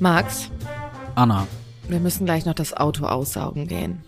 [0.00, 0.50] Max,
[1.14, 1.46] Anna.
[1.88, 4.02] wir müssen gleich noch das Auto aussaugen gehen.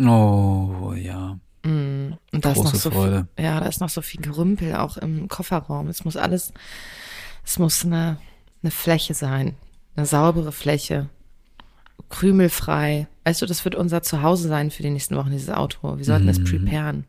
[0.00, 1.38] Oh, ja.
[1.62, 3.28] Mm, Und da ist Große noch so Freude.
[3.36, 5.88] Viel, ja, da ist noch so viel Gerümpel auch im Kofferraum.
[5.88, 6.52] Es muss alles,
[7.44, 8.18] es muss eine,
[8.62, 9.54] eine Fläche sein,
[9.96, 11.08] eine saubere Fläche,
[12.08, 13.06] krümelfrei.
[13.24, 15.96] Weißt du, das wird unser Zuhause sein für die nächsten Wochen, dieses Auto.
[15.98, 16.44] Wir sollten es Mhm.
[16.44, 17.04] preparen.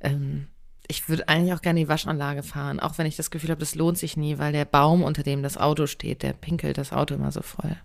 [0.00, 0.46] Ähm,
[0.88, 3.74] ich würde eigentlich auch gerne die Waschanlage fahren, auch wenn ich das Gefühl habe, das
[3.74, 7.14] lohnt sich nie, weil der Baum, unter dem das Auto steht, der pinkelt das Auto
[7.14, 7.76] immer so voll.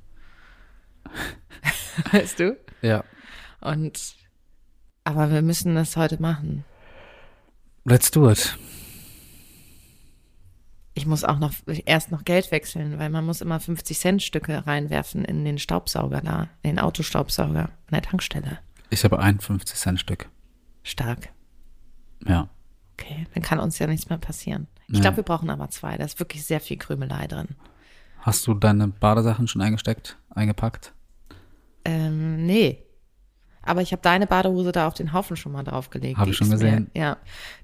[2.11, 2.57] weißt du?
[2.81, 3.03] Ja.
[3.59, 4.15] Und
[5.03, 6.63] aber wir müssen das heute machen.
[7.85, 8.57] Let's do it.
[10.93, 11.53] Ich muss auch noch
[11.85, 16.21] erst noch Geld wechseln, weil man muss immer 50 Cent Stücke reinwerfen in den Staubsauger
[16.21, 18.59] da, in den Autostaubsauger an der Tankstelle.
[18.89, 20.29] Ich habe ein 50 Cent Stück.
[20.83, 21.29] Stark.
[22.27, 22.49] Ja.
[23.01, 24.67] Okay, dann kann uns ja nichts mehr passieren.
[24.87, 24.99] Ich Nee.
[25.01, 25.97] glaube, wir brauchen aber zwei.
[25.97, 27.49] Da ist wirklich sehr viel Krümelei drin.
[28.19, 30.93] Hast du deine Badesachen schon eingesteckt, eingepackt?
[31.85, 32.83] Ähm, nee.
[33.63, 36.17] Aber ich habe deine Badehose da auf den Haufen schon mal draufgelegt.
[36.17, 36.89] Hab Die ich schon gesehen.
[36.93, 37.17] Mir, ja,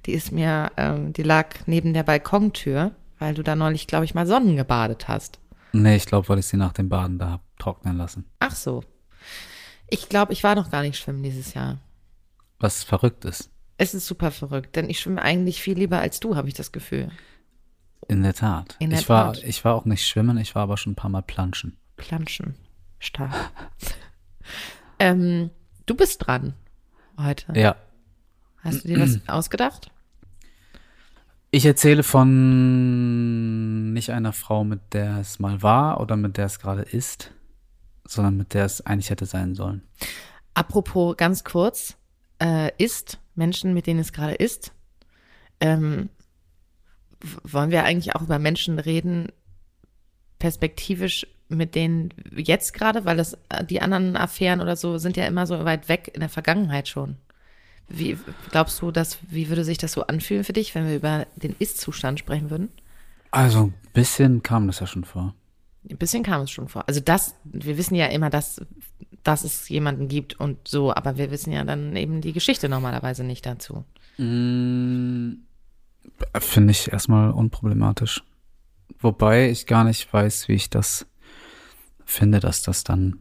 [0.05, 4.13] die ist mir, ähm, die lag neben der Balkontür, weil du da neulich, glaube ich,
[4.13, 5.39] mal Sonnen gebadet hast.
[5.73, 8.25] Nee, ich glaube, weil ich sie nach dem Baden da hab trocknen lassen.
[8.39, 8.83] Ach so.
[9.89, 11.77] Ich glaube, ich war noch gar nicht schwimmen dieses Jahr.
[12.59, 13.49] Was verrückt ist.
[13.77, 16.71] Es ist super verrückt, denn ich schwimme eigentlich viel lieber als du, habe ich das
[16.71, 17.11] Gefühl.
[18.07, 18.75] In der Tat.
[18.79, 19.43] In der ich war, Tat.
[19.43, 21.77] ich war auch nicht schwimmen, ich war aber schon ein paar Mal planschen.
[21.95, 22.55] Planschen.
[22.99, 23.33] Stark.
[24.99, 25.51] ähm,
[25.85, 26.53] du bist dran
[27.19, 27.53] heute.
[27.59, 27.75] Ja.
[28.57, 29.91] Hast du dir was ausgedacht?
[31.51, 36.59] Ich erzähle von nicht einer Frau, mit der es mal war oder mit der es
[36.59, 37.31] gerade ist,
[38.05, 39.81] sondern mit der es eigentlich hätte sein sollen.
[40.53, 41.95] Apropos ganz kurz,
[42.41, 44.73] äh, ist, Menschen, mit denen es gerade ist,
[45.59, 46.09] ähm,
[47.43, 49.31] wollen wir eigentlich auch über Menschen reden,
[50.39, 55.25] perspektivisch mit denen jetzt gerade, weil das äh, die anderen Affären oder so sind ja
[55.25, 57.15] immer so weit weg in der Vergangenheit schon.
[57.87, 58.17] Wie
[58.51, 61.55] glaubst du, dass wie würde sich das so anfühlen für dich, wenn wir über den
[61.57, 62.69] Ist-Zustand sprechen würden?
[63.31, 65.33] Also ein bisschen kam das ja schon vor.
[65.89, 66.83] Ein bisschen kam es schon vor.
[66.87, 68.61] Also das, wir wissen ja immer, dass,
[69.23, 73.23] dass es jemanden gibt und so, aber wir wissen ja dann eben die Geschichte normalerweise
[73.23, 73.83] nicht dazu.
[74.17, 75.33] Mm,
[76.39, 78.23] Finde ich erstmal unproblematisch.
[78.99, 81.05] Wobei ich gar nicht weiß, wie ich das
[82.05, 83.19] finde, dass das dann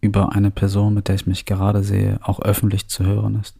[0.00, 3.56] über eine Person, mit der ich mich gerade sehe, auch öffentlich zu hören ist.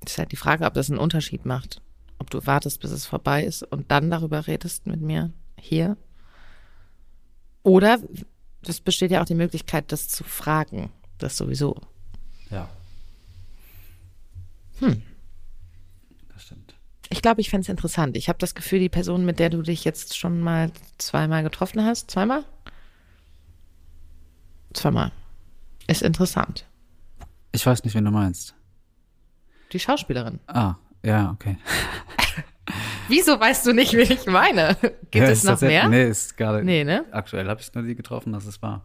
[0.00, 1.80] Das ist halt die Frage, ob das einen Unterschied macht.
[2.18, 5.96] Ob du wartest, bis es vorbei ist und dann darüber redest mit mir hier.
[7.62, 7.98] Oder
[8.62, 10.90] es besteht ja auch die Möglichkeit, das zu fragen.
[11.18, 11.76] Das sowieso.
[12.50, 12.68] Ja.
[14.80, 15.02] Hm.
[16.32, 16.74] Das stimmt.
[17.10, 18.16] Ich glaube, ich fände es interessant.
[18.16, 21.84] Ich habe das Gefühl, die Person, mit der du dich jetzt schon mal zweimal getroffen
[21.84, 22.44] hast, zweimal?
[24.72, 25.12] Zweimal.
[25.86, 26.66] Ist interessant.
[27.52, 28.54] Ich weiß nicht, wen du meinst.
[29.72, 30.38] Die Schauspielerin.
[30.46, 31.58] Ah, ja, okay.
[33.08, 34.76] Wieso weißt du nicht, wen ich meine?
[35.10, 35.88] Gibt ja, es noch mehr?
[35.88, 36.62] Nee, ist gerade.
[36.62, 37.04] Nee, ne?
[37.10, 38.84] Aktuell habe ich nur die getroffen, dass es war.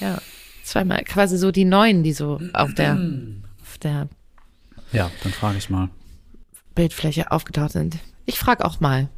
[0.00, 0.18] Ja.
[0.64, 1.04] Zweimal.
[1.04, 2.94] Quasi so die neuen, die so auf der,
[3.62, 4.08] auf der
[4.92, 5.90] Ja, dann frage ich mal.
[6.74, 7.98] Bildfläche aufgetaucht sind.
[8.26, 9.08] Ich frage auch mal.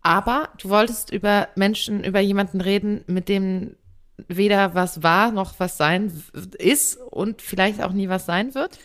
[0.00, 3.76] Aber du wolltest über Menschen, über jemanden reden, mit dem
[4.28, 6.10] weder was war noch was sein
[6.58, 8.78] ist und vielleicht auch nie was sein wird.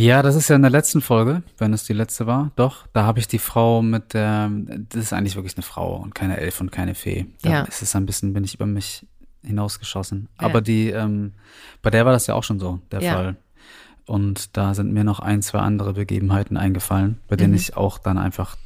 [0.00, 2.52] Ja, das ist ja in der letzten Folge, wenn es die letzte war.
[2.54, 4.48] Doch, da habe ich die Frau mit der,
[4.90, 7.26] das ist eigentlich wirklich eine Frau und keine Elf und keine Fee.
[7.42, 7.60] Da Ja.
[7.62, 9.04] ist es ein bisschen, bin ich über mich
[9.44, 10.28] hinausgeschossen.
[10.40, 10.46] Ja.
[10.46, 11.32] Aber die, ähm,
[11.82, 13.12] bei der war das ja auch schon so, der Ja.
[13.14, 13.36] Fall.
[14.06, 17.56] Und da sind mir noch ein, zwei andere Begebenheiten eingefallen, bei denen Mhm.
[17.58, 18.56] ich auch dann einfach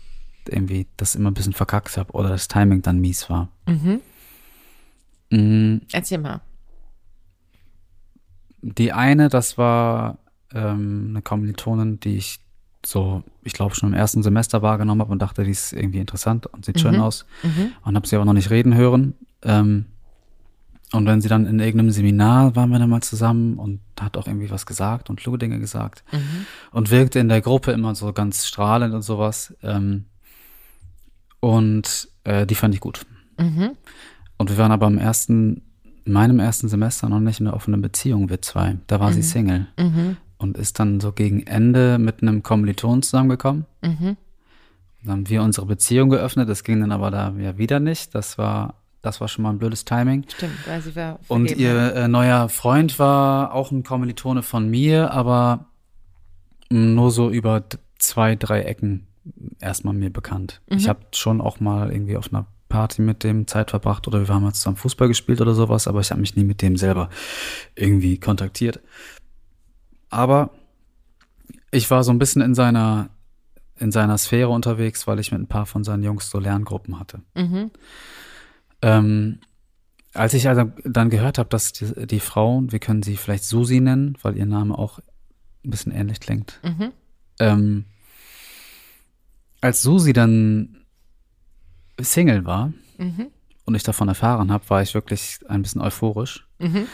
[0.46, 3.48] irgendwie das immer ein bisschen verkackt habe oder das Timing dann mies war.
[3.66, 4.00] Mhm.
[5.30, 6.42] Mm, Erzähl mal.
[8.60, 10.18] Die eine, das war
[10.54, 12.40] ähm, eine Kommilitonin, die ich
[12.84, 16.46] so, ich glaube, schon im ersten Semester wahrgenommen habe und dachte, die ist irgendwie interessant
[16.46, 17.00] und sieht schön Mhm.
[17.00, 17.26] aus.
[17.42, 17.72] Mhm.
[17.84, 19.14] Und habe sie aber noch nicht reden hören.
[19.42, 19.86] Ähm,
[20.92, 24.26] und wenn sie dann in irgendeinem Seminar waren wir dann mal zusammen und hat auch
[24.26, 26.46] irgendwie was gesagt und kluge Dinge gesagt Mhm.
[26.72, 29.54] und wirkte in der Gruppe immer so ganz strahlend und sowas.
[29.62, 30.04] Ähm,
[31.40, 33.04] Und äh, die fand ich gut.
[33.38, 33.70] Mhm.
[34.38, 35.62] Und wir waren aber im ersten,
[36.04, 38.76] in meinem ersten Semester noch nicht in einer offenen Beziehung, wir zwei.
[38.86, 39.66] Da war sie Single.
[39.78, 40.16] Mhm.
[40.42, 43.64] Und ist dann so gegen Ende mit einem Kommiliton zusammengekommen.
[43.80, 44.16] Mhm.
[45.04, 46.48] Dann haben wir unsere Beziehung geöffnet.
[46.48, 48.14] Das ging dann aber da ja wieder nicht.
[48.14, 50.24] Das war, das war schon mal ein blödes Timing.
[50.28, 51.60] Stimmt, weil sie war Und vergeben.
[51.60, 55.66] ihr äh, neuer Freund war auch ein Kommilitone von mir, aber
[56.70, 57.64] nur so über
[57.98, 59.06] zwei, drei Ecken
[59.60, 60.60] erstmal mir bekannt.
[60.68, 64.34] Ich habe schon auch mal irgendwie auf einer Party mit dem Zeit verbracht oder wir
[64.34, 67.10] haben mal zusammen Fußball gespielt oder sowas, aber ich habe mich nie mit dem selber
[67.76, 68.80] irgendwie kontaktiert.
[70.12, 70.50] Aber
[71.70, 73.08] ich war so ein bisschen in seiner
[73.78, 77.22] in seiner Sphäre unterwegs, weil ich mit ein paar von seinen Jungs so Lerngruppen hatte.
[77.34, 77.70] Mhm.
[78.82, 79.40] Ähm,
[80.12, 83.80] als ich also dann gehört habe, dass die, die Frau, wir können sie vielleicht Susi
[83.80, 84.98] nennen, weil ihr Name auch
[85.64, 86.60] ein bisschen ähnlich klingt.
[86.62, 86.92] Mhm.
[87.40, 87.84] Ähm,
[89.60, 90.76] als Susi dann
[92.00, 93.28] Single war Mhm.
[93.64, 96.46] und ich davon erfahren habe, war ich wirklich ein bisschen euphorisch.
[96.58, 96.86] Mhm.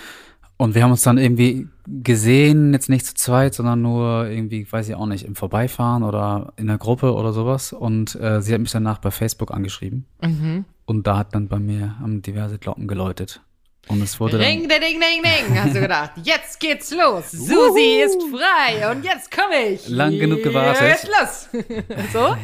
[0.59, 4.89] Und wir haben uns dann irgendwie gesehen, jetzt nicht zu zweit, sondern nur irgendwie, weiß
[4.89, 7.73] ich auch nicht, im Vorbeifahren oder in der Gruppe oder sowas.
[7.73, 10.05] Und äh, sie hat mich danach bei Facebook angeschrieben.
[10.21, 10.65] Mhm.
[10.85, 13.41] Und da hat dann bei mir haben diverse Glocken geläutet.
[13.87, 15.63] Und es wurde dann, Ring, ding, ding, ding, ding.
[15.63, 17.31] Hast du gedacht, jetzt geht's los.
[17.31, 19.89] Susi ist frei und jetzt komme ich.
[19.89, 20.83] Lang genug gewartet.
[20.83, 21.49] Jetzt los.
[22.13, 22.37] so?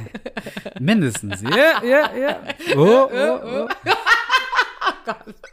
[0.79, 1.43] mindestens.
[1.43, 2.41] Ja, ja, ja.
[2.77, 3.69] Oh, oh, oh.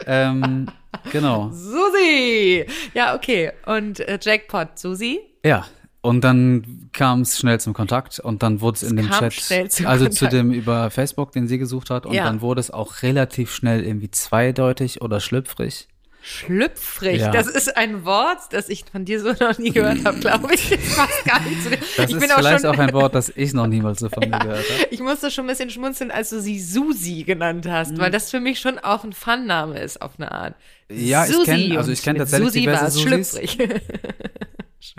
[0.05, 0.67] ähm,
[1.11, 1.49] genau.
[1.51, 2.65] Susi.
[2.93, 3.51] Ja, okay.
[3.65, 5.19] Und äh, Jackpot, Susi?
[5.45, 5.65] Ja.
[6.03, 9.33] Und dann kam es schnell zum Kontakt und dann wurde es in dem Chat,
[9.71, 10.13] zum also Kontakt.
[10.15, 12.23] zu dem über Facebook, den sie gesucht hat, und Ja.
[12.23, 15.87] dann wurde es auch relativ schnell irgendwie zweideutig oder schlüpfrig.
[16.21, 17.21] Schlüpfrig.
[17.21, 17.31] Ja.
[17.31, 20.69] Das ist ein Wort, das ich von dir so noch nie gehört habe, glaube ich.
[20.69, 21.77] Das passt gar nicht zu dir.
[21.97, 24.29] Das ich ist auch vielleicht schon, auch ein Wort, das ich noch niemals so von
[24.29, 24.87] mir gehört habe.
[24.91, 27.99] Ich musste schon ein bisschen schmunzeln, als du sie Susi genannt hast, Mhm.
[27.99, 30.55] weil das für mich schon auch ein Fun-Name ist, auf eine Art.
[30.89, 31.75] Ja, ich Susi.
[31.77, 33.41] also ich kenn mit tatsächlich Susi diverse Susis.
[33.41, 33.57] schlüpfrig.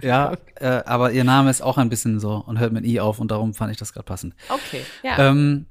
[0.00, 3.19] Ja, äh, aber ihr Name ist auch ein bisschen so und hört mit I auf
[3.19, 4.34] und darum fand ich das gerade passend.
[4.48, 5.19] Okay, ja.
[5.30, 5.66] Ähm,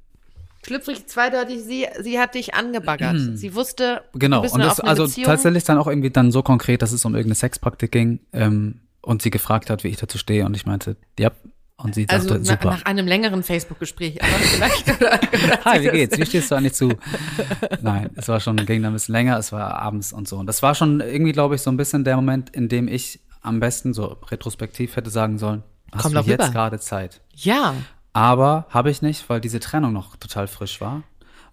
[0.65, 3.17] Schlüpfrig zweideutig, sie, sie hat dich angebaggert.
[3.35, 5.25] Sie wusste, du Genau, bist und das also Beziehung.
[5.27, 9.21] tatsächlich dann auch irgendwie dann so konkret, dass es um irgendeine Sexpraktik ging ähm, und
[9.21, 11.31] sie gefragt hat, wie ich dazu stehe und ich meinte, ja,
[11.77, 12.69] und sie Also sagte, na, super.
[12.69, 14.19] nach einem längeren Facebook-Gespräch,
[15.65, 16.15] Hi, wie geht's?
[16.17, 16.93] Wie stehst du eigentlich zu?
[17.81, 20.37] Nein, es war schon, ging dann ein bisschen länger, es war abends und so.
[20.37, 23.19] Und das war schon irgendwie, glaube ich, so ein bisschen der Moment, in dem ich
[23.41, 27.21] am besten so retrospektiv hätte sagen sollen, hast Komm du doch jetzt gerade Zeit?
[27.35, 27.73] Ja,
[28.13, 31.03] Aber habe ich nicht, weil diese Trennung noch total frisch war.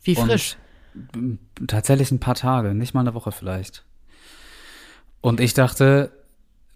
[0.03, 0.57] wie Und frisch.
[1.67, 3.85] Tatsächlich ein paar Tage, nicht mal eine Woche vielleicht.
[5.21, 6.11] Und ich dachte,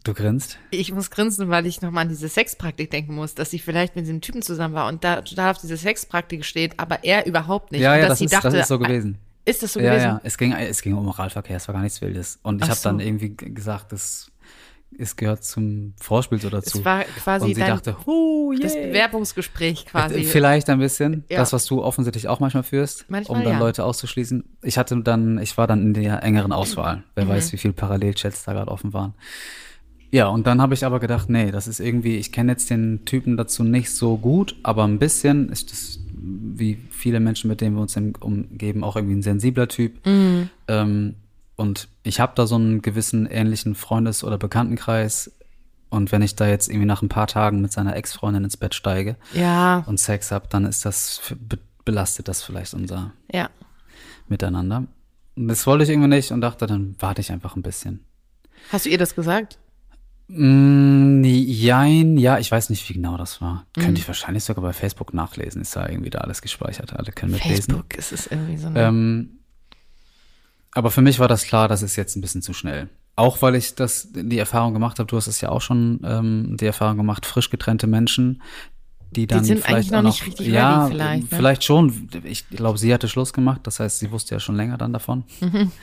[0.05, 0.58] du grinst.
[0.70, 4.05] Ich muss grinsen, weil ich nochmal an diese Sexpraktik denken muss, dass sie vielleicht mit
[4.05, 7.81] diesem Typen zusammen war und da, da auf diese Sexpraktik steht, aber er überhaupt nicht.
[7.81, 9.19] ja, und ja, dass das sie ist, dachte, das ist so gewesen.
[9.44, 10.05] Ist das so ja, gewesen?
[10.06, 12.38] ja, es ging, es ging um Oralverkehr, es war gar nichts Wildes.
[12.43, 13.05] Und ich habe dann so.
[13.05, 14.31] irgendwie g- gesagt, das,
[14.98, 16.78] es gehört zum Vorspiel so dazu.
[16.78, 18.88] Es war quasi Und sie dachte, hu, das yay.
[18.88, 20.24] Bewerbungsgespräch quasi.
[20.24, 21.38] Vielleicht ein bisschen, Ja.
[21.38, 23.58] das, was du offensichtlich auch manchmal führst, Manchmal, um dann ja.
[23.58, 24.44] Leute auszuschließen.
[24.62, 27.02] Ich hatte dann, ich war dann in der engeren Auswahl.
[27.14, 27.28] Wer Mhm.
[27.30, 29.14] weiß, wie viele Parallelchats da gerade offen waren.
[30.10, 33.06] Ja, und dann habe ich aber gedacht, nee, das ist irgendwie, ich kenne jetzt den
[33.06, 37.76] Typen dazu nicht so gut, aber ein bisschen ist das, wie viele Menschen, mit denen
[37.76, 40.05] wir uns umgeben, auch irgendwie ein sensibler Typ.
[40.06, 40.50] Mhm.
[40.69, 41.14] Ähm,
[41.62, 45.31] und ich habe da so einen gewissen ähnlichen Freundes- oder Bekanntenkreis.
[45.88, 48.74] Und wenn ich da jetzt irgendwie nach ein paar Tagen mit seiner Ex-Freundin ins Bett
[48.74, 53.50] steige, ja, und Sex habe, dann ist das be belastet das vielleicht unser ja.
[54.28, 54.86] Miteinander.
[55.36, 58.04] Und das wollte ich irgendwie nicht und dachte, dann warte ich einfach ein bisschen.
[58.70, 59.58] Hast du ihr das gesagt?
[60.28, 63.66] Mm, jein, ja, ich weiß nicht, wie genau das war.
[63.76, 63.82] Mhm.
[63.82, 65.60] Könnte ich wahrscheinlich sogar bei Facebook nachlesen.
[65.60, 66.92] Ist da irgendwie da alles gespeichert.
[66.94, 67.64] Alle können mitlesen.
[67.64, 68.81] Facebook, es ist irgendwie so eine.
[68.81, 69.38] Ähm,
[70.72, 72.88] aber für mich war das klar, das ist jetzt ein bisschen zu schnell.
[73.14, 76.56] Auch weil ich das die Erfahrung gemacht habe, du hast es ja auch schon ähm,
[76.58, 78.43] die Erfahrung gemacht, frisch getrennte Menschen,
[79.10, 81.36] die dann sind vielleicht noch auch nicht richtig ja, vielleicht, ne?
[81.36, 82.08] vielleicht schon.
[82.24, 85.24] Ich glaube, sie hatte Schluss gemacht, das heißt, sie wusste ja schon länger dann davon.
[85.41, 85.70] Mhm.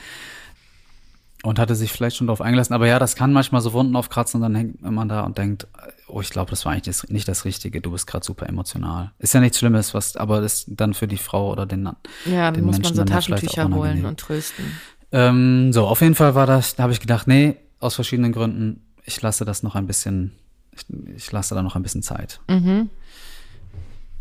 [1.42, 2.74] Und hatte sich vielleicht schon darauf eingelassen.
[2.74, 5.66] Aber ja, das kann manchmal so Wunden aufkratzen und dann hängt man da und denkt,
[6.06, 7.80] oh, ich glaube, das war eigentlich das, nicht das Richtige.
[7.80, 9.12] Du bist gerade super emotional.
[9.18, 11.84] Ist ja nichts Schlimmes, was, aber das dann für die Frau oder den
[12.26, 14.04] ja, dann den muss man so ja Taschentücher holen unangenehm.
[14.04, 14.64] und trösten.
[15.12, 18.82] Ähm, so, auf jeden Fall war das, da habe ich gedacht, nee, aus verschiedenen Gründen,
[19.04, 20.32] ich lasse das noch ein bisschen,
[20.72, 20.84] ich,
[21.16, 22.40] ich lasse da noch ein bisschen Zeit.
[22.48, 22.90] Mhm.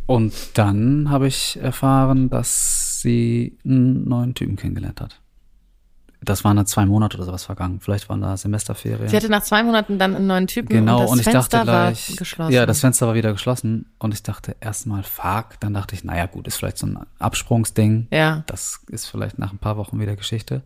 [0.06, 5.22] Und dann habe ich erfahren, dass sie einen neuen Typen kennengelernt hat.
[6.22, 7.80] Das waren dann zwei Monate oder sowas vergangen.
[7.80, 9.08] Vielleicht waren da Semesterferien.
[9.08, 11.58] Sie hatte nach zwei Monaten dann einen neuen Typen Genau, und das und ich Fenster
[11.60, 12.54] dachte gleich, war geschlossen.
[12.54, 16.26] ja, das Fenster war wieder geschlossen und ich dachte erstmal, fuck, dann dachte ich, naja,
[16.26, 18.08] gut, ist vielleicht so ein Absprungsding.
[18.12, 18.44] Ja.
[18.48, 20.64] Das ist vielleicht nach ein paar Wochen wieder Geschichte.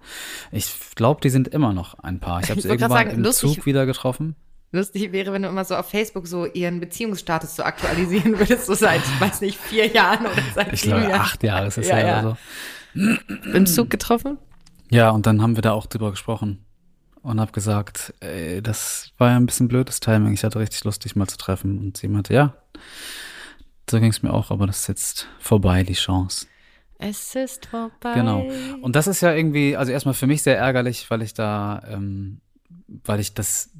[0.51, 2.41] Ich glaube, die sind immer noch ein Paar.
[2.41, 4.35] Ich habe sie irgendwann sagen, im lustig- Zug wieder getroffen.
[4.71, 8.73] Lustig wäre, wenn du immer so auf Facebook so ihren Beziehungsstatus so aktualisieren würdest, so
[8.73, 11.21] seit, weiß nicht, vier Jahren oder seit Ich glaube, Jahren.
[11.21, 12.19] acht Jahre ist es Ja, ja, ja.
[12.21, 12.37] oder
[12.95, 13.49] so.
[13.53, 14.39] Im Zug getroffen?
[14.93, 16.63] Ja, und dann haben wir da auch drüber gesprochen
[17.23, 20.33] und habe gesagt, ey, das war ja ein bisschen blödes Timing.
[20.33, 21.79] Ich hatte richtig Lust, dich mal zu treffen.
[21.79, 22.53] Und sie meinte, ja,
[23.89, 26.45] so ging es mir auch, aber das ist jetzt vorbei, die Chance.
[26.99, 28.13] Es ist vorbei.
[28.13, 28.45] Genau.
[28.81, 32.39] Und das ist ja irgendwie, also erstmal für mich sehr ärgerlich, weil ich da, ähm,
[32.87, 33.71] weil ich das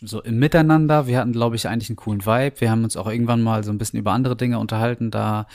[0.00, 2.60] so im Miteinander, wir hatten, glaube ich, eigentlich einen coolen Vibe.
[2.60, 5.12] Wir haben uns auch irgendwann mal so ein bisschen über andere Dinge unterhalten.
[5.12, 5.46] Da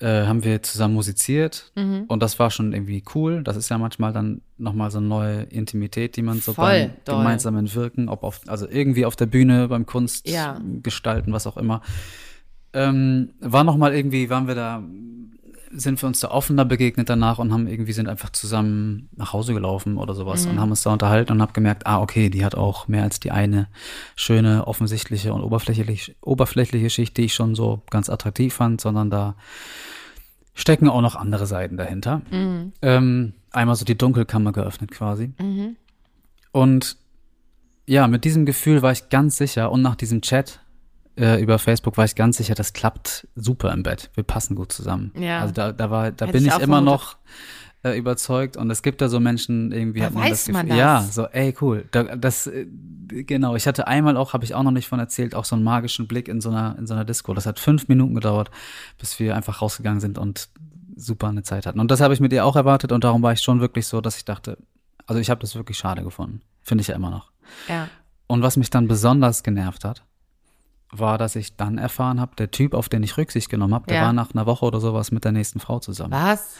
[0.00, 2.04] äh, haben wir zusammen musiziert Mhm.
[2.08, 3.42] und das war schon irgendwie cool.
[3.42, 6.90] Das ist ja manchmal dann nochmal so eine neue Intimität, die man so Voll beim
[7.04, 7.16] doll.
[7.18, 10.60] gemeinsamen Wirken, ob auf, also irgendwie auf der Bühne, beim Kunst Ja.
[10.82, 11.82] gestalten, was auch immer.
[12.72, 14.82] Ähm, war nochmal irgendwie, waren wir da,
[15.70, 19.52] sind wir uns da offener begegnet danach und haben irgendwie sind einfach zusammen nach Hause
[19.54, 20.52] gelaufen oder sowas Mhm.
[20.52, 23.20] und haben uns da unterhalten und hab gemerkt, ah, okay, die hat auch mehr als
[23.20, 23.68] die eine
[24.16, 29.34] schöne, offensichtliche und oberflächliche, oberflächliche Schicht, die ich schon so ganz attraktiv fand, sondern da
[30.54, 32.22] stecken auch noch andere Seiten dahinter.
[32.30, 32.72] Mhm.
[32.82, 35.32] Ähm, einmal so die Dunkelkammer geöffnet quasi.
[36.52, 36.96] Und
[37.86, 40.60] ja, mit diesem Gefühl war ich ganz sicher und nach diesem Chat
[41.18, 44.10] äh, über Facebook war ich ganz sicher, das klappt super im Bett.
[44.14, 45.12] Wir passen gut zusammen.
[45.18, 45.40] Ja.
[45.40, 47.16] Also da, da war, da Hätte bin ich ich immer noch
[47.82, 50.68] äh, überzeugt und es gibt da so Menschen irgendwie Da hat man weiß das man
[50.68, 50.76] das.
[50.76, 52.66] ja, so ey cool, da, das äh,
[53.08, 53.56] genau.
[53.56, 56.08] Ich hatte einmal auch, habe ich auch noch nicht von erzählt, auch so einen magischen
[56.08, 57.34] Blick in so einer in so einer Disco.
[57.34, 58.50] Das hat fünf Minuten gedauert,
[58.98, 60.48] bis wir einfach rausgegangen sind und
[60.96, 61.80] super eine Zeit hatten.
[61.80, 64.00] Und das habe ich mit ihr auch erwartet und darum war ich schon wirklich so,
[64.00, 64.58] dass ich dachte,
[65.06, 67.30] also ich habe das wirklich schade gefunden, finde ich ja immer noch.
[67.68, 67.88] Ja.
[68.26, 70.04] Und was mich dann besonders genervt hat,
[70.90, 73.96] war, dass ich dann erfahren habe, der Typ, auf den ich Rücksicht genommen habe, der
[73.98, 74.02] Ja.
[74.04, 76.12] war nach einer Woche oder sowas mit der nächsten Frau zusammen.
[76.12, 76.56] Was?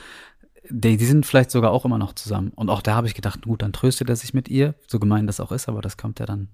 [0.70, 2.52] Die, die sind vielleicht sogar auch immer noch zusammen.
[2.54, 5.26] Und auch da habe ich gedacht, gut, dann tröstet er sich mit ihr, so gemein
[5.26, 6.48] das auch ist, aber das kommt ja dann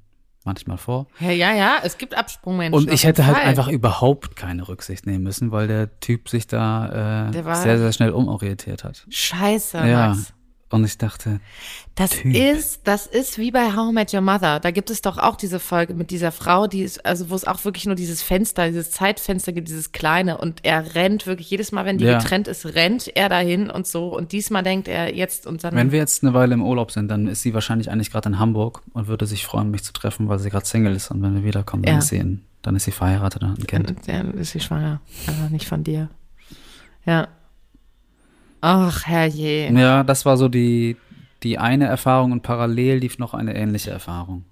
[0.44, 1.06] manchmal vor.
[1.18, 2.74] Ja, ja, ja, es gibt Absprungmenschen.
[2.74, 3.46] Und ich hätte halt Fall.
[3.46, 8.10] einfach überhaupt keine Rücksicht nehmen müssen, weil der Typ sich da äh, sehr, sehr schnell
[8.10, 9.04] umorientiert hat.
[9.08, 10.08] Scheiße, Ja.
[10.10, 10.32] Max.
[10.74, 11.38] Und ich dachte,
[11.94, 12.34] Das Typ.
[12.34, 14.58] ist, das ist wie bei How I Met Your Mother.
[14.58, 17.46] Da gibt es doch auch diese Folge mit dieser Frau, die ist, also wo es
[17.46, 21.70] auch wirklich nur dieses Fenster, dieses Zeitfenster gibt, dieses kleine und er rennt wirklich jedes
[21.70, 22.18] Mal, wenn die Ja.
[22.18, 25.76] getrennt ist, rennt er dahin und so und diesmal denkt er jetzt und dann.
[25.76, 28.38] Wenn wir jetzt eine Weile im Urlaub sind, dann ist sie wahrscheinlich eigentlich gerade in
[28.40, 31.10] Hamburg und würde sich freuen, mich zu treffen, weil sie gerade Single ist.
[31.12, 31.98] Und wenn wir wiederkommen, dann, Ja.
[32.00, 33.94] ist, sie in, dann ist sie verheiratet und hat ein Kind.
[34.08, 36.08] Dann ist sie schwanger, aber nicht von dir.
[37.06, 37.28] Ja.
[38.66, 39.70] Ach, herrje.
[39.78, 40.96] Ja, das war so die,
[41.42, 44.46] die eine Erfahrung und parallel lief noch eine ähnliche Erfahrung.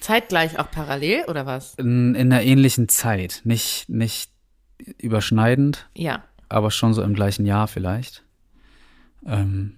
[0.00, 1.74] Zeitgleich auch parallel oder was?
[1.76, 3.40] In, in einer ähnlichen Zeit.
[3.44, 4.30] Nicht, nicht
[4.98, 6.22] überschneidend, Ja.
[6.50, 8.24] aber schon so im gleichen Jahr vielleicht.
[9.24, 9.76] Ähm,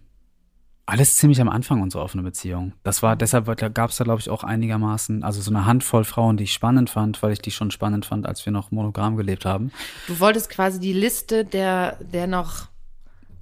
[0.86, 2.72] alles ziemlich am Anfang unserer offenen Beziehung.
[2.82, 6.36] Das war, deshalb gab es da, glaube ich, auch einigermaßen, also so eine Handvoll Frauen,
[6.36, 9.44] die ich spannend fand, weil ich die schon spannend fand, als wir noch monogam gelebt
[9.44, 9.70] haben.
[10.08, 12.73] Du wolltest quasi die Liste der, der noch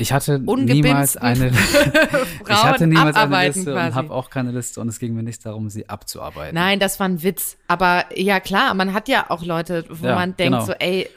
[0.03, 1.49] Ich hatte niemals eine,
[2.49, 3.87] ich hatte niemals eine Liste quasi.
[3.87, 6.55] und habe auch keine Liste und es ging mir nicht darum, sie abzuarbeiten.
[6.57, 7.57] Nein, das war ein Witz.
[7.69, 10.65] Aber ja, klar, man hat ja auch Leute, wo Ja, man denkt genau.
[10.65, 11.09] so, ey,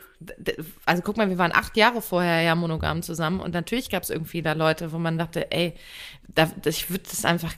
[0.85, 4.11] also guck mal, wir waren acht Jahre vorher ja monogam zusammen und natürlich gab es
[4.11, 5.73] irgendwie da Leute, wo man dachte, ey,
[6.27, 7.53] da, ich würde das einfach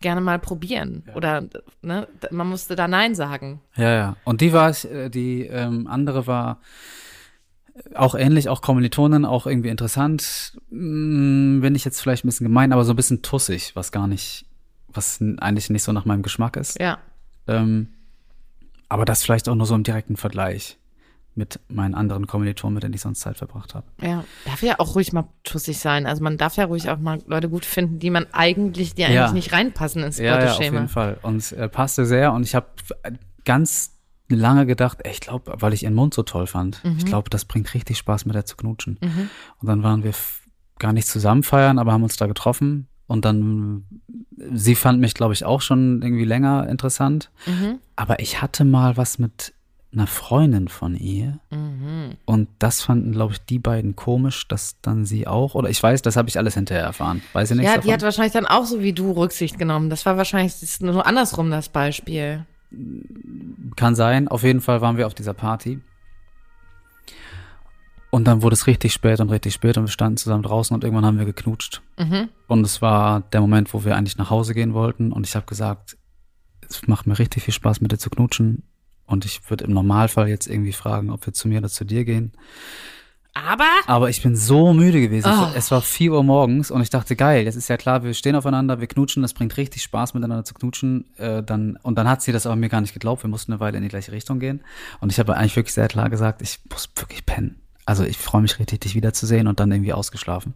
[0.00, 1.04] gerne mal probieren.
[1.14, 1.44] Oder
[1.82, 3.60] ne, man musste da Nein sagen.
[3.76, 4.16] Ja, ja.
[4.24, 6.60] Und die war ich, äh, die ähm, andere war
[7.94, 10.56] auch ähnlich, auch Kommilitonin, auch irgendwie interessant.
[10.70, 14.06] Hm, Bin ich jetzt vielleicht ein bisschen gemein, aber so ein bisschen tussig, was gar
[14.06, 14.46] nicht,
[14.88, 16.78] was eigentlich nicht so nach meinem Geschmack ist.
[16.80, 16.98] Ja.
[17.48, 17.88] Ähm,
[18.88, 20.78] aber das vielleicht auch nur so im direkten Vergleich
[21.36, 23.86] mit meinen anderen Kommilitonen, mit denen ich sonst Zeit verbracht habe.
[24.00, 26.06] Ja, darf ja auch ruhig mal tussig sein.
[26.06, 29.16] Also man darf ja ruhig auch mal Leute gut finden, die man eigentlich, die eigentlich
[29.16, 29.32] Ja.
[29.32, 30.76] nicht reinpassen ins Ja, ja, auf Beuteschema.
[30.78, 31.18] jeden Fall.
[31.22, 32.66] Und es äh, passte sehr und ich habe
[33.44, 33.93] ganz
[34.28, 37.72] lange gedacht, ich glaube, weil ich ihren Mund so toll fand, ich glaube, das bringt
[37.74, 38.98] richtig Spaß, mit der zu knutschen.
[39.60, 40.12] Und dann waren wir
[40.78, 43.84] gar nicht zusammen feiern, aber haben uns da getroffen und dann,
[44.54, 47.30] sie fand mich, glaube ich, auch schon irgendwie länger interessant.
[47.46, 47.78] Mhm.
[47.96, 49.52] Aber ich hatte mal was mit
[49.92, 51.38] einer Freundin von ihr
[52.24, 56.02] und das fanden, glaube ich, die beiden komisch, dass dann sie auch, oder ich weiß,
[56.02, 57.22] das habe ich alles hinterher erfahren.
[57.32, 57.88] Weiß ich nichts Ja, davon?
[57.88, 59.90] die hat wahrscheinlich dann auch so wie du Rücksicht genommen.
[59.90, 62.44] Das war wahrscheinlich nur andersrum das Beispiel.
[63.76, 64.28] Kann sein.
[64.28, 65.80] Auf jeden Fall waren wir auf dieser Party.
[68.14, 70.84] Und dann wurde es richtig spät und richtig spät und wir standen zusammen draußen und
[70.84, 71.82] irgendwann haben wir geknutscht.
[71.98, 72.28] Mhm.
[72.46, 75.46] Und es war der Moment, wo wir eigentlich nach Hause gehen wollten und ich habe
[75.46, 75.96] gesagt,
[76.68, 78.62] es macht mir richtig viel Spaß mit dir zu knutschen
[79.06, 82.04] und ich würde im Normalfall jetzt irgendwie fragen, ob wir zu mir oder zu dir
[82.04, 82.30] gehen.
[83.34, 85.28] Aber Aber ich bin so müde gewesen.
[85.28, 85.48] Oh.
[85.56, 88.36] Es war 4 Uhr morgens und ich dachte, geil, jetzt ist ja klar, wir stehen
[88.36, 91.04] aufeinander, wir knutschen, das bringt richtig Spaß miteinander zu knutschen.
[91.18, 93.60] Äh, dann, und dann hat sie das aber mir gar nicht geglaubt, wir mussten eine
[93.60, 94.60] Weile in die gleiche Richtung gehen.
[95.00, 97.60] Und ich habe eigentlich wirklich sehr klar gesagt, ich muss wirklich pennen.
[97.86, 100.54] Also ich freue mich richtig, dich wiederzusehen und dann irgendwie ausgeschlafen.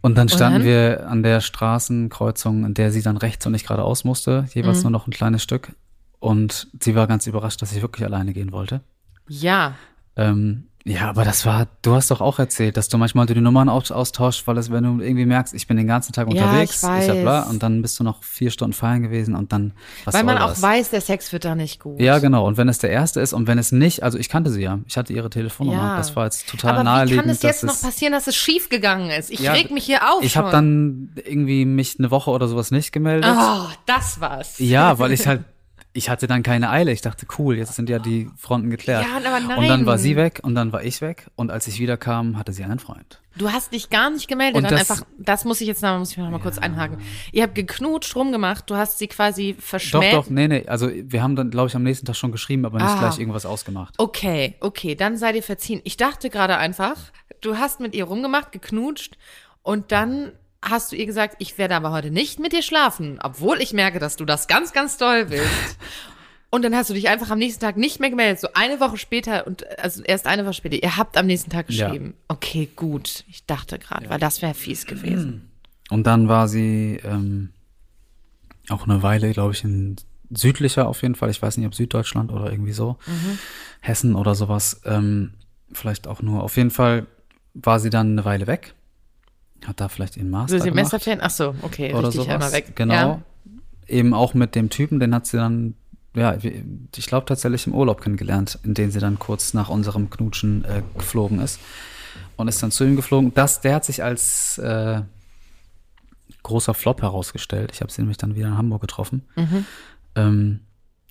[0.00, 0.66] Und dann standen dann?
[0.66, 4.92] wir an der Straßenkreuzung, in der sie dann rechts und ich geradeaus musste, jeweils nur
[4.92, 5.72] noch ein kleines Stück.
[6.20, 8.80] Und sie war ganz überrascht, dass ich wirklich alleine gehen wollte.
[9.28, 9.74] ja,
[10.16, 13.68] Ähm, ja, aber das war, du hast doch auch erzählt, dass du manchmal die Nummern
[13.68, 16.76] aus, austauscht, weil es, wenn du irgendwie merkst, ich bin den ganzen Tag Ja, unterwegs,
[16.82, 17.08] ich weiß.
[17.10, 19.72] hab bla, und dann bist du noch vier Stunden feiern gewesen und dann,
[20.06, 20.62] was weil man auch das?
[20.62, 22.00] weiß, der Sex wird da nicht gut.
[22.00, 22.46] Ja, genau.
[22.46, 24.78] Und wenn es der erste ist und wenn es nicht, also ich kannte sie ja,
[24.86, 25.96] ich hatte ihre Telefonnummer, Ja.
[25.96, 27.20] das war jetzt total Aber wie naheliegend.
[27.22, 29.30] kann es jetzt noch passieren, dass es schief gegangen ist?
[29.30, 32.70] Ich Ja, reg mich hier auf Ich habe dann irgendwie mich eine Woche oder sowas
[32.70, 33.30] nicht gemeldet.
[33.38, 34.54] Oh, das war's.
[34.58, 35.42] Ja, weil ich halt,
[35.98, 36.92] ich hatte dann keine Eile.
[36.92, 39.04] Ich dachte, cool, jetzt sind ja die Fronten geklärt.
[39.04, 39.58] Ja, aber nein.
[39.58, 42.52] Und dann war sie weg und dann war ich weg und als ich wiederkam, hatte
[42.52, 43.20] sie einen Freund.
[43.36, 44.56] Du hast dich gar nicht gemeldet.
[44.56, 46.98] Und dann das- einfach, das muss ich jetzt noch, muss ich noch mal kurz einhaken.
[47.32, 50.12] Ihr habt geknutscht, rumgemacht, du hast sie quasi Doch, verschmäht.
[50.14, 50.66] doch, nee, nee.
[50.66, 52.98] Also wir haben dann, glaube ich, am nächsten Tag schon geschrieben, aber nicht Ah.
[52.98, 53.94] gleich irgendwas ausgemacht.
[53.98, 55.80] Okay, okay, dann sei dir verziehen.
[55.84, 56.96] Ich dachte gerade einfach,
[57.40, 59.16] du hast mit ihr rumgemacht, geknutscht
[59.62, 63.60] und dann hast du ihr gesagt, ich werde aber heute nicht mit dir schlafen, obwohl
[63.60, 65.48] ich merke, dass du das ganz, ganz doll willst.
[66.50, 68.96] Und dann hast du dich einfach am nächsten Tag nicht mehr gemeldet, so eine Woche
[68.96, 70.82] später und also erst eine Woche später.
[70.82, 71.88] Ihr habt am nächsten Tag Ja.
[71.88, 72.14] geschrieben.
[72.26, 73.24] Okay, gut.
[73.28, 75.50] Ich dachte gerade, weil das wäre fies gewesen.
[75.90, 77.50] Und dann war sie ähm,
[78.70, 79.96] auch eine Weile, glaube ich, in
[80.30, 81.28] südlicher auf jeden Fall.
[81.28, 82.96] Ich weiß nicht, ob Süddeutschland oder irgendwie so.
[83.80, 84.80] Hessen oder sowas.
[84.86, 85.34] Ähm,
[85.72, 86.42] vielleicht auch nur.
[86.42, 87.06] Auf jeden Fall
[87.52, 88.72] war sie dann eine Weile weg.
[89.66, 90.64] Hat da vielleicht ihren Master So.
[90.64, 91.20] Semesterferien?
[91.22, 92.52] Ach so, okay, oder richtig sowas.
[92.52, 92.76] weg.
[92.76, 92.94] Genau.
[92.94, 93.22] Ja.
[93.86, 95.74] Eben auch mit dem Typen, den hat sie dann,
[96.14, 100.64] ja, ich glaube tatsächlich im Urlaub kennengelernt, in den sie dann kurz nach unserem Knutschen
[100.64, 101.58] äh, geflogen ist.
[102.36, 103.32] Und ist dann zu ihm geflogen.
[103.34, 105.02] Das, der hat sich als äh,
[106.44, 107.70] großer Flop herausgestellt.
[107.72, 109.26] Ich habe sie nämlich dann wieder in Hamburg getroffen.
[109.36, 109.64] Mhm.
[110.14, 110.60] Ähm,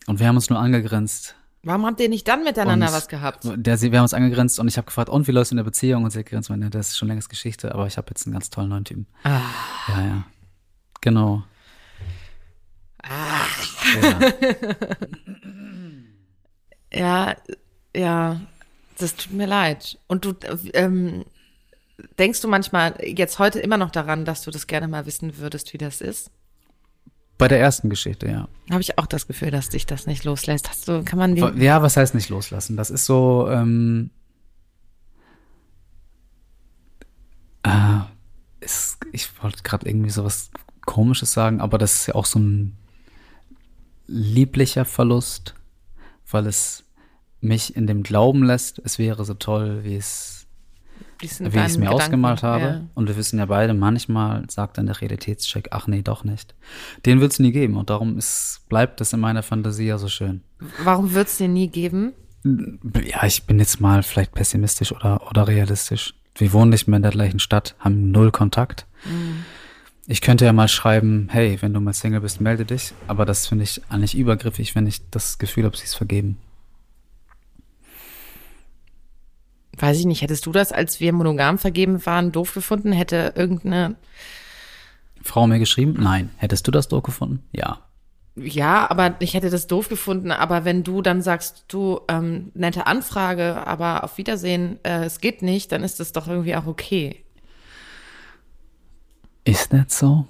[0.07, 1.35] und wir haben uns nur angegrenzt.
[1.67, 3.43] Warum habt ihr nicht dann miteinander Und was gehabt?
[3.43, 5.65] Der, wir haben uns angegrenzt und ich habe gefragt, und wie läuft es in der
[5.65, 6.05] Beziehung?
[6.05, 8.33] Und sie hat gegrenzt, meine, das ist schon längst Geschichte, aber ich habe jetzt einen
[8.33, 9.05] ganz tollen neuen Typen.
[9.23, 9.41] Ah.
[9.89, 10.23] Ja, ja.
[11.01, 11.43] Genau.
[13.03, 13.45] Ah.
[16.93, 17.35] Ja.
[17.35, 17.35] Ja,
[17.95, 18.39] ja,
[18.97, 19.99] das tut mir leid.
[20.07, 20.33] Und du,
[20.73, 21.25] ähm,
[22.17, 25.73] denkst du manchmal jetzt heute immer noch daran, dass du das gerne mal wissen würdest,
[25.73, 26.31] wie das ist?
[27.37, 28.47] Bei der ersten Geschichte, ja.
[28.71, 30.69] Habe ich auch das Gefühl, dass dich das nicht loslässt.
[30.69, 32.77] Hast du, kann man den, Ja, was heißt nicht loslassen?
[32.77, 34.09] Das ist so, ähm,
[37.63, 37.99] äh,
[38.59, 40.49] ist, ich wollte gerade irgendwie so was
[40.85, 42.77] Komisches sagen, aber das ist ja auch so ein
[44.07, 45.53] lieblicher Verlust,
[46.31, 46.85] weil es
[47.41, 50.46] mich in dem Glauben lässt, es wäre so toll, wie es, die
[51.21, 52.63] wie ich es mir Gedanken, ausgemalt habe.
[52.63, 52.81] Ja.
[52.93, 56.55] Und wir wissen ja beide, manchmal sagt dann der Realitätscheck, ach nee, doch nicht.
[57.05, 60.07] Den wird es nie geben und darum ist, bleibt es in meiner Fantasie ja so
[60.07, 60.41] schön.
[60.83, 62.13] Warum wird es dir nie geben?
[62.43, 66.13] Ja, ich bin jetzt mal vielleicht pessimistisch oder, oder realistisch.
[66.35, 68.85] Wir wohnen nicht mehr in der gleichen Stadt, haben null Kontakt.
[70.05, 72.93] Ich könnte ja mal schreiben, hey, wenn du mal Single bist, melde dich.
[73.07, 76.37] Aber das finde ich eigentlich übergriffig, wenn ich das Gefühl habe, sie ist vergeben.
[79.77, 82.91] Weiß ich nicht, hättest du das, als wir monogam vergeben waren, doof gefunden?
[82.91, 83.95] Hätte irgendeine,
[85.21, 85.95] Frau mir geschrieben?
[85.99, 86.31] Nein.
[86.37, 87.43] Hättest du das doof gefunden?
[87.51, 87.81] Ja.
[88.35, 90.31] ja, aber ich hätte das doof gefunden.
[90.31, 95.41] Aber wenn du dann sagst, du, ähm, nette Anfrage, aber auf Wiedersehen, äh, es geht
[95.41, 97.23] nicht, dann ist das doch irgendwie auch okay.
[99.43, 100.25] Ist nicht so?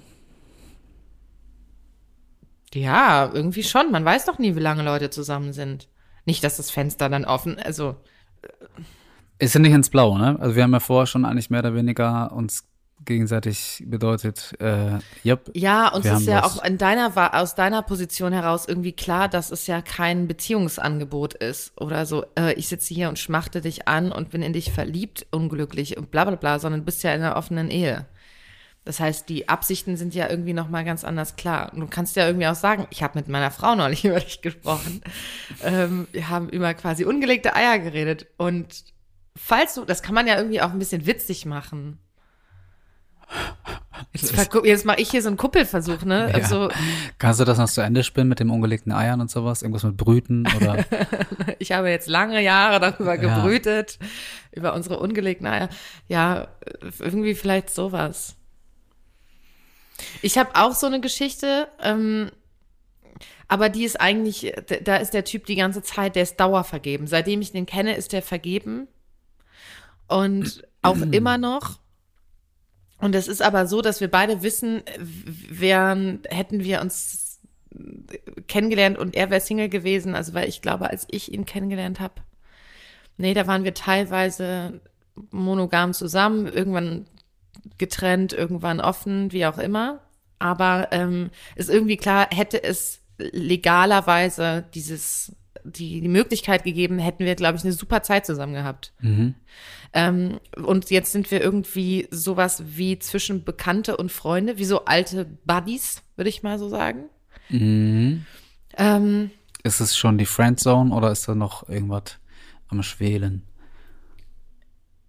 [2.74, 3.90] Ja, irgendwie schon.
[3.90, 5.88] Man weiß doch nie, wie lange Leute zusammen sind.
[6.26, 7.96] Nicht, dass das Fenster dann offen, also
[9.38, 10.36] Ist ja nicht ins Blaue, ne?
[10.40, 12.64] Also wir haben ja vorher schon eigentlich mehr oder weniger uns
[13.04, 16.58] gegenseitig bedeutet, äh, yep, ja, uns Wir ist ja was.
[16.58, 21.80] auch in deiner aus deiner Position heraus irgendwie klar, dass es ja kein Beziehungsangebot ist
[21.80, 22.24] oder so.
[22.38, 26.10] Äh, ich sitze hier und schmachte dich an und bin in dich verliebt, unglücklich und
[26.10, 28.06] bla bla bla, sondern du bist ja in einer offenen Ehe.
[28.84, 31.72] Das heißt, die Absichten sind ja irgendwie noch mal ganz anders klar.
[31.74, 34.40] Und du kannst ja irgendwie auch sagen, ich habe mit meiner Frau neulich über dich
[34.40, 35.02] gesprochen.
[35.62, 38.28] ähm, wir haben über quasi ungelegte Eier geredet.
[38.38, 38.84] Und
[39.38, 41.98] falls du, das kann man ja irgendwie auch ein bisschen witzig machen.
[44.12, 44.32] Jetzt,
[44.64, 46.28] jetzt mache ich hier so einen Kuppelversuch, ne?
[46.30, 46.34] Ja.
[46.36, 46.70] Also
[47.18, 49.62] Kannst du das noch zu Ende spinnen mit dem ungelegten Eiern und sowas?
[49.62, 50.84] Irgendwas mit Brüten oder?
[51.58, 53.36] ich habe jetzt lange Jahre darüber Ja.
[53.36, 53.98] gebrütet,
[54.52, 55.68] über unsere ungelegten Eier.
[56.06, 56.48] Ja,
[57.00, 58.36] irgendwie vielleicht sowas.
[60.22, 62.30] Ich habe auch so eine Geschichte, ähm,
[63.48, 67.06] aber die ist eigentlich, da ist der Typ die ganze Zeit, der ist dauervergeben.
[67.06, 68.88] Seitdem ich den kenne, ist der vergeben.
[70.08, 71.78] Und auch immer noch.
[72.98, 77.40] Und es ist aber so, dass wir beide wissen, wären, hätten wir uns
[78.48, 80.14] kennengelernt und er wäre Single gewesen.
[80.14, 82.14] Also weil ich glaube, als ich ihn kennengelernt habe,
[83.16, 84.80] nee, da waren wir teilweise
[85.30, 87.06] monogam zusammen, irgendwann
[87.76, 90.00] getrennt, irgendwann offen, wie auch immer.
[90.38, 95.32] Aber ähm, ist irgendwie klar, hätte es legalerweise dieses
[95.64, 98.92] die, die Möglichkeit gegeben, hätten wir, glaube ich, eine super Zeit zusammen gehabt.
[99.00, 99.34] Mhm.
[99.92, 105.24] Ähm, und jetzt sind wir irgendwie sowas wie zwischen Bekannte und Freunde, wie so alte
[105.44, 107.04] Buddies, würde ich mal so sagen.
[107.48, 108.26] Mhm.
[108.76, 109.30] Ähm,
[109.62, 112.18] Ist es schon die Friendzone oder ist da noch irgendwas
[112.68, 113.42] am Schwelen?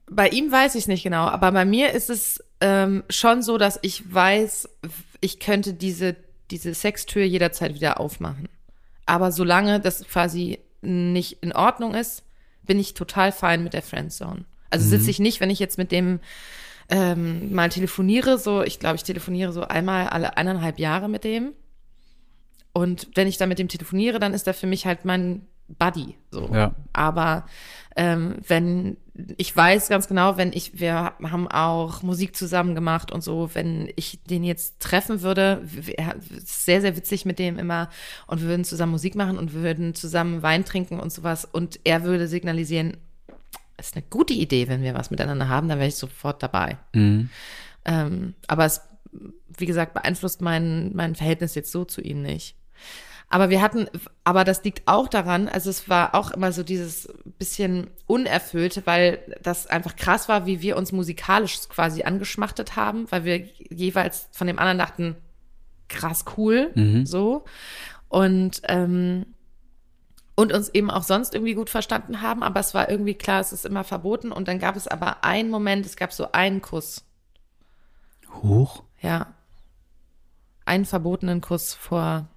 [0.09, 3.57] Bei ihm weiß ich es nicht genau, aber bei mir ist es ähm, schon so,
[3.57, 4.67] dass ich weiß,
[5.21, 6.15] ich könnte diese,
[6.49, 8.49] diese Sextür jederzeit wieder aufmachen.
[9.05, 12.23] Aber solange das quasi nicht in Ordnung ist,
[12.63, 14.45] bin ich total fein mit der Friendzone.
[14.69, 16.19] Also sitze ich nicht, wenn ich jetzt mit dem
[16.89, 21.53] ähm, mal telefoniere, so, ich glaube, ich telefoniere so einmal alle eineinhalb Jahre mit dem.
[22.73, 26.15] Und wenn ich dann mit dem telefoniere, dann ist er für mich halt mein Buddy.
[26.31, 26.49] So.
[26.53, 26.73] Ja.
[26.93, 27.45] Aber
[27.95, 28.97] ähm, wenn
[29.37, 33.91] ich weiß ganz genau, wenn ich, wir haben auch Musik zusammen gemacht und so, wenn
[33.95, 35.61] ich den jetzt treffen würde,
[36.37, 37.89] ist sehr, sehr witzig mit dem immer
[38.27, 41.79] und wir würden zusammen Musik machen und wir würden zusammen Wein trinken und sowas und
[41.83, 42.97] er würde signalisieren,
[43.79, 46.77] ist eine gute Idee, wenn wir was miteinander haben, dann wäre ich sofort dabei.
[46.93, 47.29] Mhm.
[47.85, 48.81] Ähm, aber es,
[49.57, 52.55] wie gesagt, beeinflusst mein, mein Verhältnis jetzt so zu ihm nicht.
[53.31, 53.87] Aber wir hatten,
[54.23, 59.19] aber das liegt auch daran, also es war auch immer so dieses bisschen unerfüllte, weil
[59.43, 63.37] das einfach krass war, wie wir uns musikalisch quasi angeschmachtet haben, weil wir
[63.69, 65.15] jeweils von dem anderen dachten,
[65.89, 67.05] krass cool, Mhm.
[67.05, 67.45] so.
[68.07, 69.27] Und, ähm,
[70.39, 73.51] und uns eben auch sonst irgendwie gut verstanden haben, aber es war irgendwie klar, es
[73.51, 74.31] ist immer verboten.
[74.31, 77.03] Und dann gab es aber einen Moment, es gab so einen Kuss,
[78.41, 78.83] Hoch?
[79.01, 79.33] ja.
[80.63, 82.29] Einen verbotenen Kuss vor,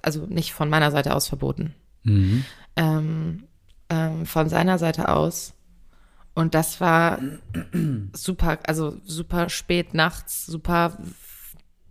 [0.00, 2.44] also nicht von meiner Seite aus verboten, Mhm.
[2.76, 3.48] ähm,
[3.90, 5.52] ähm, von seiner Seite aus.
[6.34, 7.18] Und das war
[8.14, 10.96] super, also super spät nachts, super,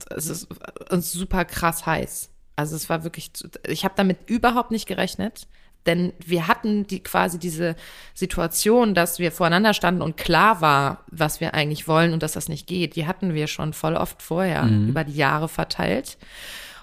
[0.10, 0.47] es ist
[0.89, 2.31] und super krass heiß.
[2.62, 3.32] Also es war wirklich,
[3.67, 5.47] ich habe damit überhaupt nicht gerechnet,
[5.88, 7.76] denn wir hatten die quasi diese
[8.13, 12.50] Situation, dass wir voreinander standen und klar war, was wir eigentlich wollen und dass das
[12.50, 12.95] nicht geht.
[12.95, 16.19] Die hatten wir schon voll oft vorher über die Jahre verteilt.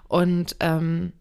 [0.08, 1.12] Und ähm,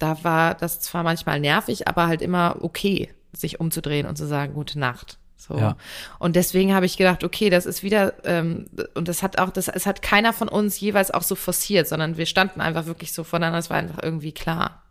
[0.00, 4.54] da war das zwar manchmal nervig, aber halt immer okay, sich umzudrehen und zu sagen,
[4.54, 5.19] gute Nacht.
[5.40, 5.56] So.
[5.56, 5.76] Ja.
[6.18, 9.68] Und deswegen habe ich gedacht, okay, das ist wieder, ähm, und das hat auch, das,
[9.68, 13.24] es hat keiner von uns jeweils auch so forciert, sondern wir standen einfach wirklich so
[13.24, 14.82] voneinander, es war einfach irgendwie klar.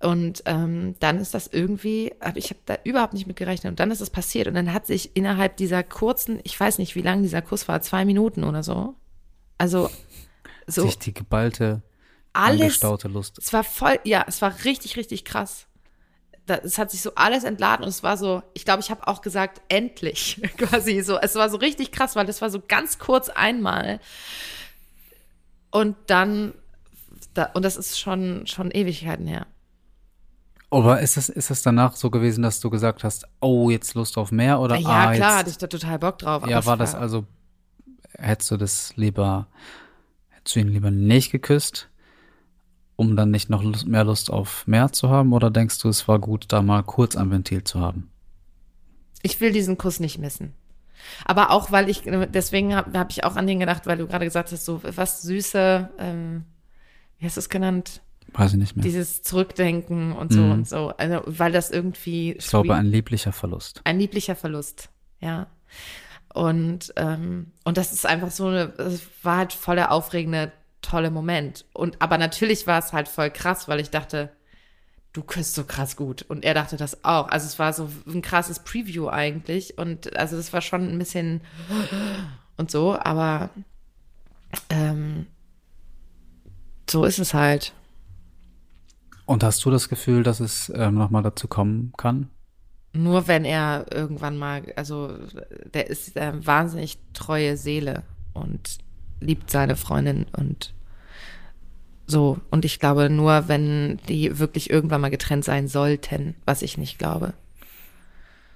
[0.00, 3.70] Und ähm, dann ist das irgendwie, aber ich habe da überhaupt nicht mit gerechnet.
[3.70, 4.48] Und dann ist es passiert.
[4.48, 7.80] Und dann hat sich innerhalb dieser kurzen, ich weiß nicht, wie lang dieser Kuss war,
[7.80, 8.96] zwei Minuten oder so.
[9.56, 9.88] Also
[10.66, 11.82] so Sich die geballte,
[12.32, 13.38] alles angestaute Lust.
[13.38, 15.66] es war voll, ja, es war richtig, richtig krass.
[16.46, 19.22] Es hat sich so alles entladen und es war so, ich glaube, ich habe auch
[19.22, 21.18] gesagt, endlich, quasi so.
[21.18, 24.00] Es war so richtig krass, weil das war so ganz kurz einmal.
[25.70, 26.54] Und dann,
[27.32, 29.46] da, und das ist schon, schon Ewigkeiten her.
[30.70, 34.18] Aber ist es, ist es danach so gewesen, dass du gesagt hast, oh, jetzt Lust
[34.18, 36.46] auf mehr oder ja, ah, klar, hatte jetzt, ich da total Bock drauf.
[36.48, 37.24] ja, war das also,
[38.18, 39.46] hättest du das lieber,
[40.30, 41.88] hättest du ihn lieber nicht geküsst,
[42.96, 46.06] um dann nicht noch Lust, mehr Lust auf mehr zu haben oder denkst du, es
[46.08, 48.10] war gut, da mal kurz ein Ventil zu haben?
[49.22, 50.52] Ich will diesen Kuss nicht missen.
[51.24, 52.02] Aber auch, weil ich,
[52.32, 55.22] deswegen habe hab ich auch an den gedacht, weil du gerade gesagt hast, so was
[55.22, 56.44] süße, ähm,
[57.18, 58.00] wie hast du es genannt?
[58.32, 58.82] Weiß ich nicht mehr.
[58.82, 60.50] Dieses Zurückdenken und so Mhm.
[60.52, 60.88] und so.
[60.96, 63.80] Also, weil das irgendwie ich glaube, ein lieblicher Verlust.
[63.84, 64.88] ein lieblicher Verlust,
[65.20, 65.46] ja.
[66.32, 70.52] Und, ähm, und das ist einfach so eine, es war halt voll der aufregende,
[70.84, 71.64] tolle Moment.
[71.72, 74.30] Und aber natürlich war es halt voll krass, weil ich dachte,
[75.12, 76.22] du küsst so krass gut.
[76.22, 77.28] Und er dachte das auch.
[77.28, 79.78] Also es war so ein krasses Preview eigentlich.
[79.78, 81.40] Und also das war schon ein bisschen
[82.56, 83.50] und so, aber
[84.70, 85.26] ähm,
[86.88, 87.72] so ist es halt.
[89.26, 92.28] Und hast du das Gefühl, dass es ähm, nochmal dazu kommen kann?
[92.92, 95.16] Nur wenn er irgendwann mal, also
[95.72, 98.78] der ist eine wahnsinnig treue Seele und
[99.20, 100.74] liebt seine Freundin und
[102.06, 102.38] so.
[102.50, 106.98] Und ich glaube, nur wenn die wirklich irgendwann mal getrennt sein sollten, was ich nicht
[106.98, 107.34] glaube,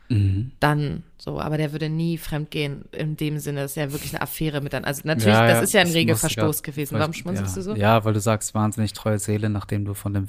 [0.08, 0.52] Mhm.
[0.60, 1.40] dann so.
[1.40, 3.62] Aber der würde nie fremdgehen in dem Sinne.
[3.62, 4.84] Das ist ja wirklich eine Affäre mit dann.
[4.84, 6.98] Also natürlich, Ja, ja, das ist ja ein Regelverstoß gewesen.
[6.98, 7.62] Warum schmunzelst ja.
[7.62, 7.74] du so?
[7.74, 10.26] Ja, weil du sagst, wahnsinnig treue Seele, nachdem du von dem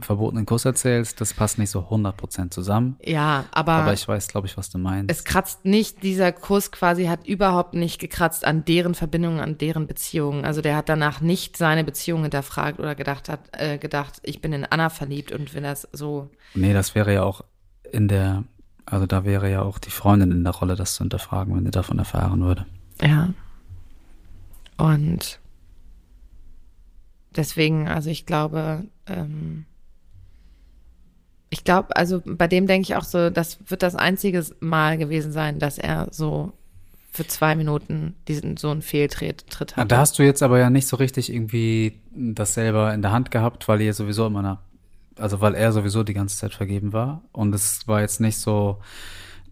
[0.00, 1.20] verbotenen Kuss erzählst.
[1.20, 2.96] Das passt nicht so 100% zusammen.
[3.04, 5.10] Ja, aber, Aber ich weiß, glaube ich, was du meinst.
[5.10, 9.86] es kratzt nicht, dieser Kuss quasi hat überhaupt nicht gekratzt an deren Verbindungen, an deren
[9.86, 10.44] Beziehungen.
[10.44, 14.52] Also der hat danach nicht seine Beziehung hinterfragt oder gedacht hat, äh, gedacht, ich bin
[14.52, 17.42] in Anna verliebt und wenn das so, nee, das wäre ja auch
[17.92, 18.44] in der,
[18.86, 21.70] also da wäre ja auch die Freundin in der Rolle, das zu hinterfragen, wenn sie
[21.70, 22.66] davon erfahren würde.
[23.02, 23.30] ja.
[24.76, 25.40] Und
[27.36, 29.66] deswegen, also ich glaube, ähm,
[31.50, 35.32] ich glaube, also bei dem denke ich auch so, das wird das einzige Mal gewesen
[35.32, 36.52] sein, dass er so
[37.12, 39.88] für zwei Minuten diesen so einen Fehltritt Tritt hatte.
[39.88, 43.32] Da hast du jetzt aber ja nicht so richtig irgendwie das selber in der Hand
[43.32, 44.58] gehabt, weil ihr sowieso immer nach,
[45.18, 47.22] also weil er sowieso die ganze Zeit vergeben war.
[47.32, 48.80] Und es war jetzt nicht so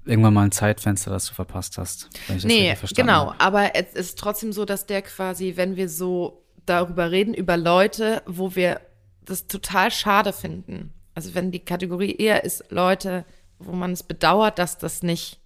[0.04, 2.08] irgendwann mal ein Zeitfenster, das du verpasst hast.
[2.26, 3.32] Wenn ich das Nee, genau.
[3.32, 3.40] habe.
[3.40, 8.22] Aber es ist trotzdem so, dass der quasi, wenn wir so darüber reden, über Leute,
[8.26, 8.80] wo wir
[9.24, 10.92] das total schade finden.
[11.14, 13.24] Also wenn die Kategorie eher ist Leute,
[13.58, 15.40] wo man es bedauert, dass das nicht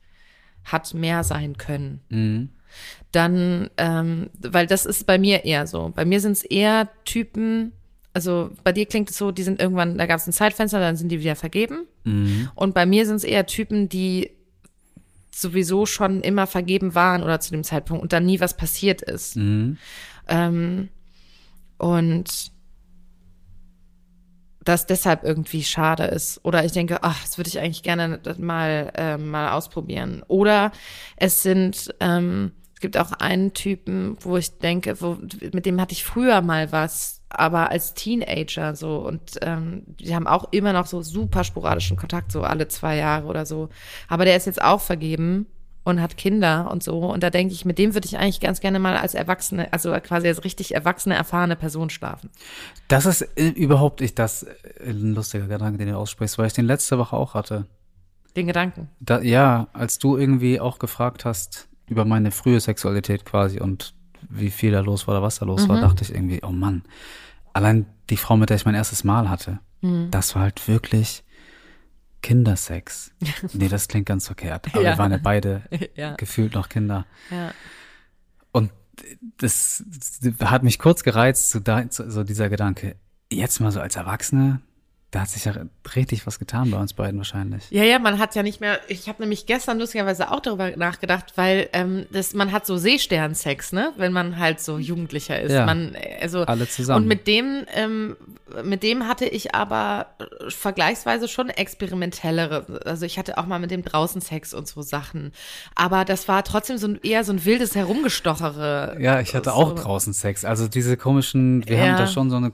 [0.65, 2.01] hat mehr sein können.
[2.09, 2.51] Mhm.
[3.11, 5.93] Dann, ähm, weil das ist bei mir eher so.
[5.95, 7.73] Bei mir sind es eher Typen,
[8.15, 10.97] also bei dir klingt es so, die sind irgendwann, da gab es ein Zeitfenster, dann
[10.97, 11.87] sind die wieder vergeben.
[12.05, 12.51] Mhm.
[12.55, 14.33] Und bei mir sind es eher Typen, die
[15.35, 19.37] sowieso schon immer vergeben waren oder zu dem Zeitpunkt und dann nie was passiert ist.
[19.37, 19.79] Mhm.
[20.29, 20.89] Ähm,
[21.79, 22.53] und
[24.65, 26.41] das deshalb irgendwie schade ist.
[26.45, 30.23] Oder ich denke, ach, das würde ich eigentlich gerne mal, ähm, mal ausprobieren.
[30.29, 30.73] Oder
[31.17, 35.19] es sind, ähm, es gibt auch einen Typen, wo ich denke, wo,
[35.53, 38.99] mit dem hatte ich früher mal was, aber als Teenager so.
[38.99, 43.27] Und ähm, die haben auch immer noch so super sporadischen Kontakt, so alle zwei Jahre
[43.27, 43.69] oder so.
[44.09, 45.47] Aber der ist jetzt auch vergeben
[45.85, 46.99] und hat Kinder und so.
[46.99, 49.93] Und da denke ich, mit dem würde ich eigentlich ganz gerne mal als Erwachsene, also
[50.01, 52.31] quasi als richtig erwachsene, erfahrene Person schlafen.
[52.89, 56.53] Das ist äh, überhaupt nicht das äh, ein lustiger Gedanke, den du aussprichst, weil ich
[56.53, 57.67] den letzte Woche auch hatte.
[58.37, 58.89] Den Gedanken.
[59.01, 63.95] Da, ja, als du irgendwie auch gefragt hast über meine frühe Sexualität quasi und
[64.31, 66.85] wie viel da los war oder was da los war, dachte ich irgendwie, oh Mann,
[67.53, 69.61] allein die Frau, mit der ich mein erstes Mal hatte,
[70.11, 71.25] das war halt wirklich
[72.23, 73.13] Kindersex.
[73.53, 74.69] nee, das klingt ganz verkehrt.
[74.73, 74.91] Aber Ja.
[74.93, 75.63] wir waren ja beide
[75.97, 76.15] Ja.
[76.15, 77.07] gefühlt noch Kinder.
[77.31, 77.53] Ja.
[78.53, 78.71] Und
[79.39, 79.83] das,
[80.21, 82.97] das hat mich kurz gereizt, so, da, so dieser Gedanke,
[83.31, 84.61] jetzt mal so als Erwachsene,
[85.13, 85.55] da hat sich ja
[85.95, 87.71] richtig was getan bei uns beiden wahrscheinlich.
[87.71, 91.35] Ja, ja, man hat ja nicht mehr, ich habe nämlich gestern lustigerweise auch darüber nachgedacht,
[91.37, 95.53] weil ähm, das, man hat so Seesternsex, ne, wenn man halt so Jugendlicher ist.
[95.53, 95.67] Ja.
[95.67, 97.03] Man, also, Alle zusammen.
[97.03, 98.17] Und mit dem, ähm,
[98.65, 100.07] mit dem hatte ich aber
[100.49, 105.33] vergleichsweise schon experimentellere, also ich hatte auch mal mit dem draußen Sex und so Sachen.
[105.75, 108.97] Aber das war trotzdem so ein, eher so ein wildes Herumgestochere.
[108.99, 109.57] Ja, ich hatte so.
[109.57, 110.47] auch draußen Sex.
[110.47, 111.83] Also diese komischen, wir Ja.
[111.89, 112.51] haben da schon so eine,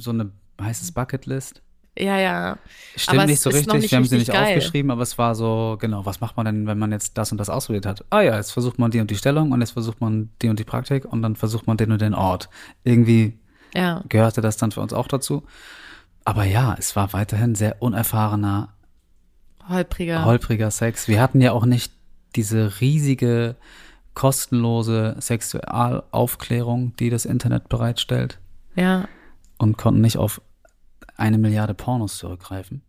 [0.00, 1.62] so eine, heißt es Bucketlist?
[2.00, 2.58] Ja, ja.
[2.96, 4.56] Stimmt nicht so richtig, nicht wir haben sie nicht geil.
[4.56, 7.38] aufgeschrieben, aber es war so, genau, was macht man denn, wenn man jetzt das und
[7.38, 8.04] das ausprobiert hat?
[8.10, 10.58] Ah ja, jetzt versucht man die und die Stellung und jetzt versucht man die und
[10.58, 12.48] die Praktik und dann versucht man den und den Ort.
[12.84, 13.38] Irgendwie
[13.74, 14.02] Ja.
[14.08, 15.44] gehörte das dann für uns auch dazu.
[16.24, 18.74] Aber ja, es war weiterhin sehr unerfahrener,
[19.68, 20.24] Holpriger.
[20.24, 21.06] holpriger Sex.
[21.08, 21.92] Wir hatten ja auch nicht
[22.36, 23.56] diese riesige,
[24.14, 28.38] kostenlose Sexualaufklärung, die das Internet bereitstellt
[28.74, 29.08] ja.
[29.58, 30.40] und konnten nicht auf
[31.20, 32.82] eine Milliarde Pornos zurückgreifen.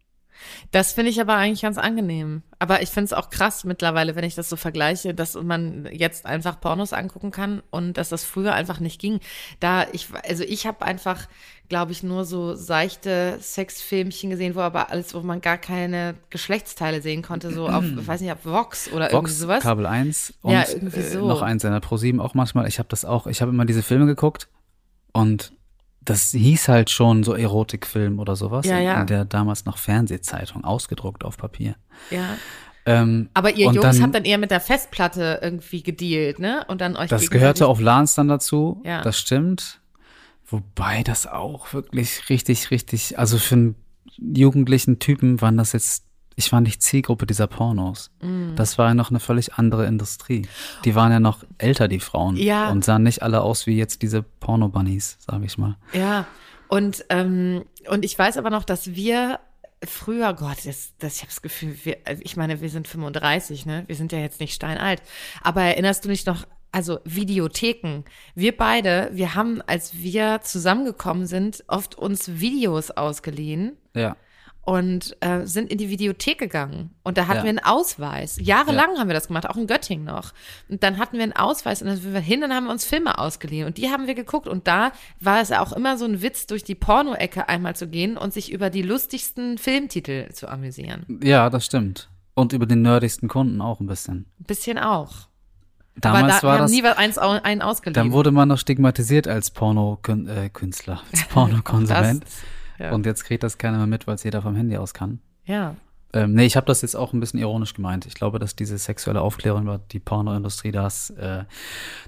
[0.71, 2.43] Das finde ich aber eigentlich ganz angenehm.
[2.59, 6.25] Aber ich finde es auch krass mittlerweile, wenn ich das so vergleiche, dass man jetzt
[6.25, 9.19] einfach Pornos angucken kann und dass das früher einfach nicht ging.
[9.59, 11.27] Da ich, also ich habe einfach,
[11.69, 17.01] glaube ich, nur so seichte Sexfilmchen gesehen, wo aber alles, wo man gar keine Geschlechtsteile
[17.01, 19.63] sehen konnte, so auf, ich weiß nicht, auf Vox oder irgendwie Vox, sowas.
[19.63, 21.27] Kabel 1 und Ja, irgendwie äh, so.
[21.27, 22.67] noch eins in der Pro7 auch manchmal.
[22.67, 24.47] Ich habe das auch, ich habe immer diese Filme geguckt
[25.13, 25.53] und
[26.03, 28.65] das hieß halt schon so Erotikfilm oder sowas.
[28.65, 29.01] Ja, ja.
[29.01, 31.75] In der damals noch Fernsehzeitung, ausgedruckt auf Papier.
[32.09, 32.37] Ja.
[32.87, 36.65] Ähm, Aber ihr Jungs dann- habt dann eher mit der Festplatte irgendwie gedealt, ne?
[36.67, 39.01] Und dann euch Das gehörte auf LANs dann dazu, Ja.
[39.03, 39.79] das stimmt.
[40.47, 43.75] Wobei das auch wirklich richtig, richtig, also für einen
[44.17, 46.03] jugendlichen Typen waren das jetzt,
[46.35, 48.11] ich war nicht Zielgruppe dieser Pornos.
[48.21, 48.55] Mm.
[48.55, 50.47] Das war ja noch eine völlig andere Industrie.
[50.85, 52.35] Die waren ja noch älter, die Frauen.
[52.37, 52.71] Ja.
[52.71, 55.77] Und sahen nicht alle aus wie jetzt diese Porno-Bunnies, sage ich mal.
[55.93, 56.25] Ja,
[56.67, 59.39] und, ähm, und ich weiß aber noch, dass wir
[59.83, 63.65] früher, Gott, das, das, ich habe das Gefühl, wir, also ich meine, wir sind 35,
[63.65, 63.83] ne?
[63.87, 65.01] Wir sind ja jetzt nicht steinalt.
[65.41, 68.03] Aber erinnerst du dich noch also Videotheken.
[68.35, 74.15] Wir beide, wir haben, als wir zusammengekommen sind, oft uns Videos ausgeliehen Ja.
[74.63, 76.91] Und äh, sind in die Videothek gegangen.
[77.03, 77.43] Und da hatten Ja.
[77.45, 78.37] wir einen Ausweis.
[78.39, 80.33] Jahrelang haben wir das gemacht, auch in Göttingen noch.
[80.69, 83.17] Und dann hatten wir einen Ausweis und dann sind wir hin und haben uns Filme
[83.17, 83.65] ausgeliehen.
[83.65, 84.47] Und die haben wir geguckt.
[84.47, 88.17] Und da war es auch immer so ein Witz, durch die Porno-Ecke einmal zu gehen
[88.17, 91.19] und sich über die lustigsten Filmtitel zu amüsieren.
[91.23, 92.09] Ja, das stimmt.
[92.35, 94.27] Und über den nerdigsten Kunden auch ein bisschen.
[94.39, 95.27] Ein bisschen auch.
[95.95, 97.95] Damals Aber da, war haben das, nie eins, einen ausgeliehen.
[97.95, 102.23] dann wurde man noch stigmatisiert als Porno-Künstler, als Pornokonsument.
[102.81, 102.91] Ja.
[102.93, 105.19] Und jetzt kriegt das keiner mehr mit, weil es jeder vom Handy aus kann.
[105.45, 105.75] ja.
[106.13, 108.05] Ähm, nee, ich habe das jetzt auch ein bisschen ironisch gemeint.
[108.05, 111.45] Ich glaube, dass diese sexuelle Aufklärung über die Pornoindustrie, das, äh,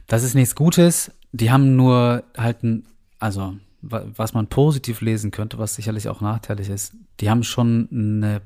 [0.07, 1.09] das ist nichts Gutes.
[1.31, 2.85] Die haben nur halt ein,
[3.19, 7.87] also wa- was man positiv lesen könnte, was sicherlich auch nachteilig ist, die haben schon
[7.93, 8.41] eine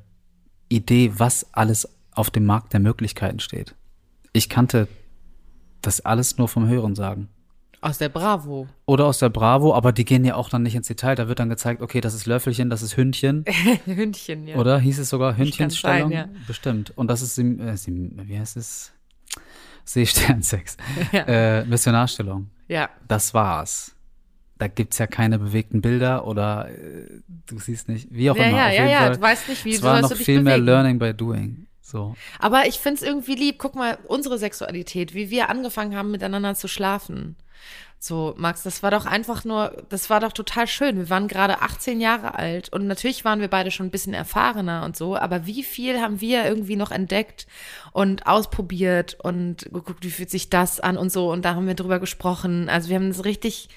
[0.69, 3.73] Idee, was alles auf dem Markt der Möglichkeiten steht.
[4.33, 4.87] Ich kannte
[5.81, 7.29] das alles nur vom Hören sagen.
[7.79, 8.67] Aus der Bravo.
[8.85, 11.15] Oder aus der Bravo, aber die gehen ja auch dann nicht ins Detail.
[11.15, 13.45] Da wird dann gezeigt, okay, das ist Löffelchen, das ist Hündchen.
[13.85, 14.57] Hündchen, ja.
[14.57, 16.11] Oder hieß es sogar Hündchenstellung?
[16.11, 16.91] sein, Bestimmt.
[16.97, 18.91] Und das ist, äh, wie heißt es?
[19.85, 20.77] Seesternsex.
[21.11, 21.21] Ja.
[21.21, 22.49] Äh, Missionarstellung.
[22.67, 22.89] Ja.
[23.07, 23.93] Das war's.
[24.57, 28.57] Da gibt's ja keine bewegten Bilder oder äh, du siehst nicht, wie auch Ja, immer.
[28.57, 29.09] ja, ja, ja.
[29.11, 30.65] Du weißt nicht, wie es du war noch viel mehr bewegen.
[30.65, 31.67] Learning by Doing.
[31.81, 32.15] So.
[32.39, 33.59] Aber ich find's irgendwie lieb.
[33.59, 37.37] Guck mal, unsere Sexualität, wie wir angefangen haben, miteinander zu schlafen.
[37.99, 40.97] So, Max, das war doch einfach nur, das war doch total schön.
[40.97, 44.85] Wir waren gerade 18 Jahre alt und natürlich waren wir beide schon ein bisschen erfahrener
[44.85, 47.47] und so, aber wie viel haben wir irgendwie noch entdeckt
[47.93, 51.73] und ausprobiert und geguckt, wie fühlt sich das an und so und da haben wir
[51.73, 52.69] drüber gesprochen.
[52.69, 53.67] Also wir haben das richtig,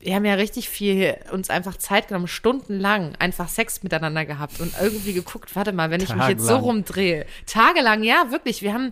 [0.00, 4.74] wir haben ja richtig viel uns einfach Zeit genommen, stundenlang einfach Sex miteinander gehabt und
[4.80, 7.26] irgendwie geguckt, warte mal, wenn ich mich jetzt so rumdrehe.
[7.46, 8.62] Tagelang, ja, wirklich.
[8.62, 8.90] Wir haben,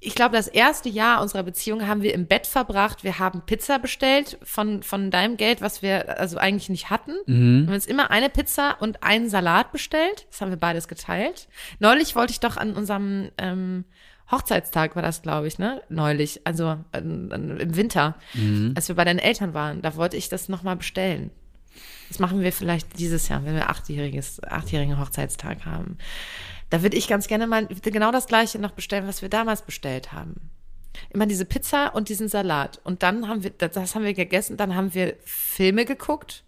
[0.00, 3.02] ich glaube, das erste Jahr unserer Beziehung haben wir im Bett verbracht.
[3.02, 7.12] Wir haben Pizza bestellt von, von deinem Geld, was wir also eigentlich nicht hatten.
[7.26, 7.62] Mhm.
[7.62, 10.26] Wir haben uns immer eine Pizza und einen Salat bestellt.
[10.30, 11.48] Das haben wir beides geteilt.
[11.78, 13.84] Neulich wollte ich doch an unserem ähm,
[14.30, 15.82] Hochzeitstag war das, glaube ich, ne?
[15.88, 18.16] Neulich, also ähm, im Winter,
[18.74, 21.30] als wir bei deinen Eltern waren, da wollte ich das nochmal bestellen.
[22.08, 25.98] Das machen wir vielleicht dieses Jahr, wenn wir achtjähriges, achtjährigen Hochzeitstag haben.
[26.70, 30.12] Da würde ich ganz gerne mal genau das Gleiche noch bestellen, was wir damals bestellt
[30.12, 30.50] haben.
[31.10, 32.80] Immer diese Pizza und diesen Salat.
[32.82, 36.42] Und dann haben wir, das, haben wir gegessen, dann haben wir Filme geguckt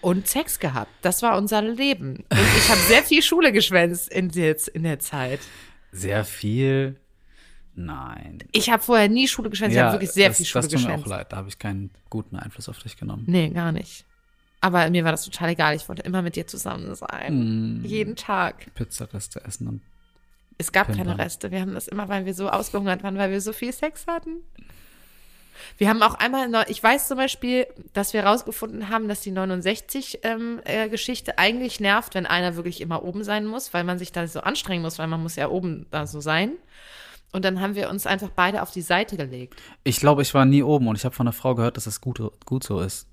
[0.00, 0.90] und Sex gehabt.
[1.02, 2.24] Das war unser Leben.
[2.30, 5.40] Und ich habe sehr viel Schule geschwänzt in der, in der Zeit.
[5.92, 6.98] Sehr viel.
[7.74, 8.38] Nein.
[8.52, 10.80] Ich habe vorher nie Schule geschwänzt, ich habe wirklich sehr das, viel Schule Das tut
[10.80, 11.08] mir auch geschwänzt.
[11.08, 11.32] leid.
[11.32, 13.24] Da habe ich keinen guten Einfluss auf dich genommen.
[13.26, 14.04] Nee, gar nicht.
[14.60, 15.74] Aber mir war das total egal.
[15.74, 17.80] Ich wollte immer mit dir zusammen sein.
[17.84, 18.74] Jeden Tag.
[18.74, 19.80] Pizzareste essen und
[20.58, 21.20] Es gab keine Pimpern.
[21.20, 21.50] Reste.
[21.50, 24.42] Wir haben das immer, weil wir so ausgehungert waren, weil wir so viel Sex hatten.
[25.78, 31.38] Wir haben auch einmal, ich weiß zum Beispiel, dass wir rausgefunden haben, dass die 69-Geschichte
[31.38, 34.82] eigentlich nervt, wenn einer wirklich immer oben sein muss, weil man sich da so anstrengen
[34.82, 36.52] muss, weil man muss ja oben da so sein.
[37.32, 39.54] Und dann haben wir uns einfach beide auf die Seite gelegt.
[39.84, 42.00] Ich glaube, ich war nie oben und ich habe von einer Frau gehört, dass es
[42.00, 43.06] gut, gut so ist,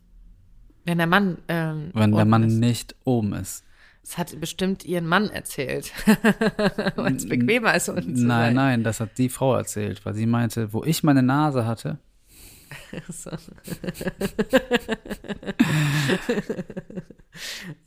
[0.87, 2.53] Wenn der Mann, ähm, wenn der Mann ist.
[2.53, 3.63] nicht oben ist.
[4.01, 5.91] Das hat bestimmt ihren Mann erzählt.
[6.95, 10.25] Weil es bequemer ist, unten zu Nein, nein, das hat die Frau erzählt, weil sie
[10.25, 11.99] meinte, wo ich meine Nase hatte,
[13.09, 13.31] So.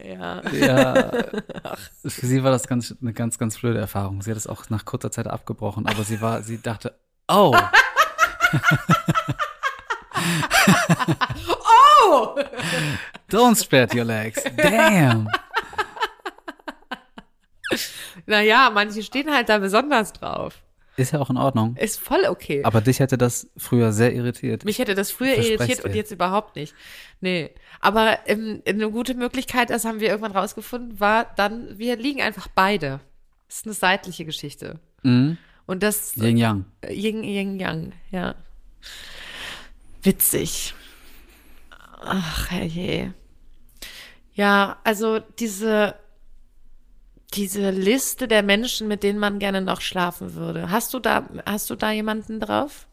[0.03, 0.43] ja.
[0.51, 1.11] ja,
[2.05, 4.23] für sie war das ganz, eine ganz, ganz blöde Erfahrung.
[4.23, 7.57] Sie hat es auch nach kurzer Zeit abgebrochen, aber sie war, sie dachte, oh,
[11.81, 12.37] Oh!
[13.31, 15.29] don't spread your legs, damn.
[18.27, 20.63] Naja, manche stehen halt da besonders drauf.
[20.97, 21.77] Ist ja auch in Ordnung.
[21.77, 22.63] Ist voll okay.
[22.65, 24.65] Aber dich hätte das früher sehr irritiert.
[24.65, 25.99] Mich hätte das früher irritiert und dir.
[25.99, 26.75] jetzt überhaupt nicht.
[27.21, 27.51] Nee.
[27.81, 32.49] Aber ähm, eine gute Möglichkeit, das haben wir irgendwann rausgefunden, war dann, wir liegen einfach
[32.49, 33.01] beide.
[33.49, 34.79] Das ist eine seitliche Geschichte.
[35.03, 35.39] Mhm.
[35.67, 36.65] Und das Yin Yang.
[36.89, 38.35] Yin, Yin, Yang, ja.
[40.03, 40.75] Witzig.
[42.01, 43.15] Ach, herrje.
[44.33, 45.95] Ja, also diese,
[47.35, 50.71] diese Liste der Menschen, mit denen man gerne noch schlafen würde.
[50.71, 52.87] Hast du da, hast du da jemanden drauf?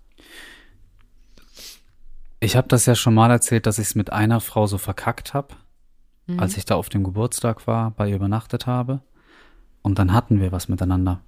[2.40, 5.34] Ich habe das ja schon mal erzählt, dass ich es mit einer Frau so verkackt
[5.34, 5.56] habe,
[6.28, 6.40] Mhm.
[6.42, 9.02] als ich da auf dem Geburtstag war, bei ihr übernachtet habe.
[9.82, 11.22] Und dann hatten wir was miteinander.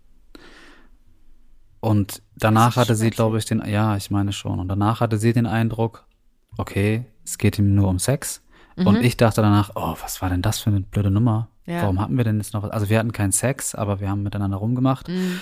[1.79, 4.59] Und danach hatte sie, glaube ich, den, ja, ich meine schon.
[4.59, 6.05] Und danach hatte sie den Eindruck,
[6.57, 8.41] okay, es geht ihm nur um Sex.
[8.75, 11.49] Und ich dachte danach, oh, was war denn das für eine blöde Nummer?
[11.65, 11.73] Mhm.
[11.73, 11.81] Ja.
[11.83, 12.71] Warum hatten wir denn jetzt noch was?
[12.71, 15.09] Also wir hatten keinen Sex, aber wir haben miteinander rumgemacht.
[15.09, 15.41] Mhm.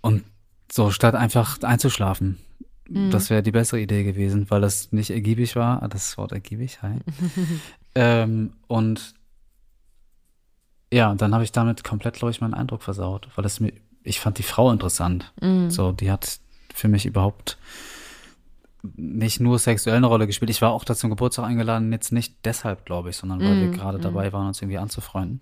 [0.00, 0.24] Und
[0.72, 2.38] so, statt einfach einzuschlafen,
[2.88, 5.82] Das wäre die bessere Idee gewesen, weil das nicht ergiebig war.
[5.82, 6.96] Ah, Das Wort ergiebig, hi.
[7.94, 9.14] ähm, und
[10.92, 13.72] ja, dann habe ich damit komplett, glaube ich, meinen Eindruck versaut, weil es mir,
[14.02, 15.32] ich fand die Frau interessant.
[15.70, 16.40] So, die hat
[16.74, 17.58] für mich überhaupt
[18.82, 20.50] nicht nur sexuell eine Rolle gespielt.
[20.50, 23.70] Ich war auch da zum Geburtstag eingeladen, jetzt nicht deshalb, glaube ich, sondern weil wir
[23.70, 25.40] gerade dabei waren, uns irgendwie anzufreunden.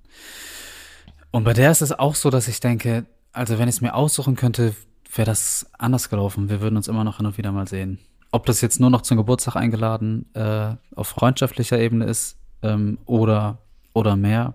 [1.31, 3.95] Und bei der ist es auch so, dass ich denke, also wenn ich es mir
[3.95, 4.75] aussuchen könnte,
[5.15, 6.49] wäre das anders gelaufen.
[6.49, 7.99] Wir würden uns immer noch hin und wieder mal sehen.
[8.31, 13.59] Ob das jetzt nur noch zum Geburtstag eingeladen äh, auf freundschaftlicher Ebene ist ähm, oder,
[13.95, 14.55] oder mehr,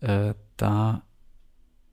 [0.00, 1.02] äh, da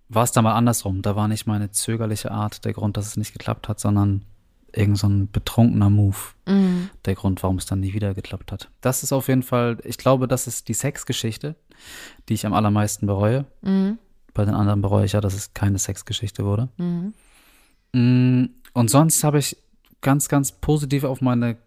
[0.09, 1.01] war es da mal andersrum.
[1.01, 4.25] Da war nicht meine zögerliche Art der Grund, dass es nicht geklappt hat, sondern
[4.73, 6.17] irgend so ein betrunkener Move
[7.05, 8.69] der Grund, warum es dann nie wieder geklappt hat.
[8.81, 11.55] Das ist auf jeden Fall, ich glaube, das ist die Sexgeschichte,
[12.27, 13.45] die ich am allermeisten bereue.
[14.33, 16.69] Bei den anderen bereue ich ja, dass es keine Sexgeschichte wurde.
[17.93, 19.57] Mm, Und sonst habe ich
[20.01, 21.57] ganz, ganz positiv auf meine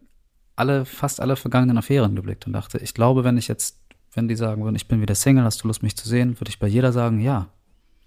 [0.56, 3.78] alle, fast alle vergangenen Affären geblickt und dachte, ich glaube, wenn ich jetzt,
[4.12, 6.50] wenn die sagen würden, ich bin wieder Single, hast du Lust, mich zu sehen, würde
[6.50, 7.48] ich bei jeder sagen, ja.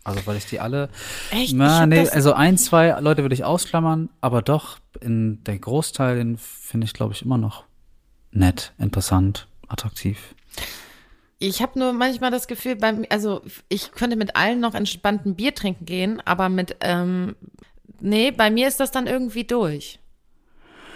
[0.05, 0.89] Also, weil ich die alle,
[1.31, 1.55] Echt?
[1.55, 6.37] Na, nee, also ein, zwei Leute würde ich ausklammern, aber doch, in der Großteil, den
[6.37, 7.63] finde ich, glaube ich, immer noch
[8.31, 10.35] nett, interessant, attraktiv.
[11.39, 15.35] Ich habe nur manchmal das Gefühl, beim, also ich könnte mit allen noch entspannt ein
[15.35, 17.35] Bier trinken gehen, aber mit, ähm,
[17.99, 19.99] nee, bei mir ist das dann irgendwie durch.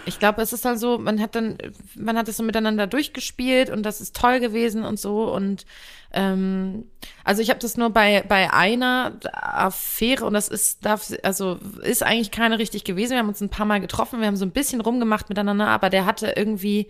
[0.06, 1.58] Ich glaube, es ist halt so, man hat dann,
[1.94, 5.66] man hat es so miteinander durchgespielt und das ist toll gewesen und so und
[6.12, 6.86] ähm,
[7.24, 12.02] also ich habe das nur bei bei einer Affäre und das ist darf also ist
[12.02, 13.12] eigentlich keine richtig gewesen.
[13.12, 15.90] Wir haben uns ein paar Mal getroffen, wir haben so ein bisschen rumgemacht miteinander, aber
[15.90, 16.88] der hatte irgendwie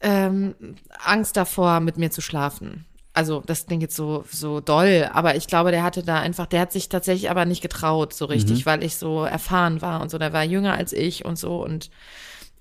[0.00, 0.54] ähm,
[0.98, 2.86] Angst davor, mit mir zu schlafen.
[3.14, 6.60] Also das klingt jetzt so so doll, aber ich glaube, der hatte da einfach, der
[6.60, 10.18] hat sich tatsächlich aber nicht getraut so richtig, weil ich so erfahren war und so.
[10.18, 11.90] Der war jünger als ich und so und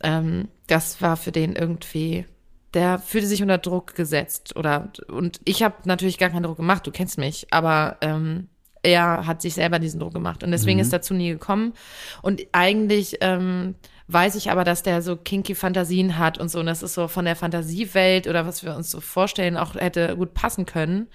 [0.04, 2.26] ähm, das war für den irgendwie,
[2.74, 6.86] der fühlte sich unter Druck gesetzt oder und ich habe natürlich gar keinen Druck gemacht.
[6.86, 8.50] Du kennst mich, aber ähm,
[8.84, 11.74] er hat sich selber diesen Druck gemacht und deswegen ist dazu nie gekommen.
[12.22, 13.76] Und eigentlich ähm,
[14.12, 16.60] weiß ich aber, dass der so kinky Fantasien hat und so.
[16.60, 20.16] Und das ist so von der Fantasiewelt oder was wir uns so vorstellen, auch hätte
[20.16, 21.08] gut passen können.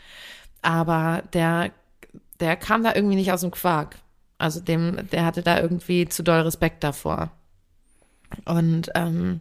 [0.62, 1.70] Aber der,
[2.40, 3.96] der kam da irgendwie nicht aus dem Quark.
[4.38, 7.30] Also dem, der hatte da irgendwie zu doll Respekt davor.
[8.44, 9.40] Und ähm,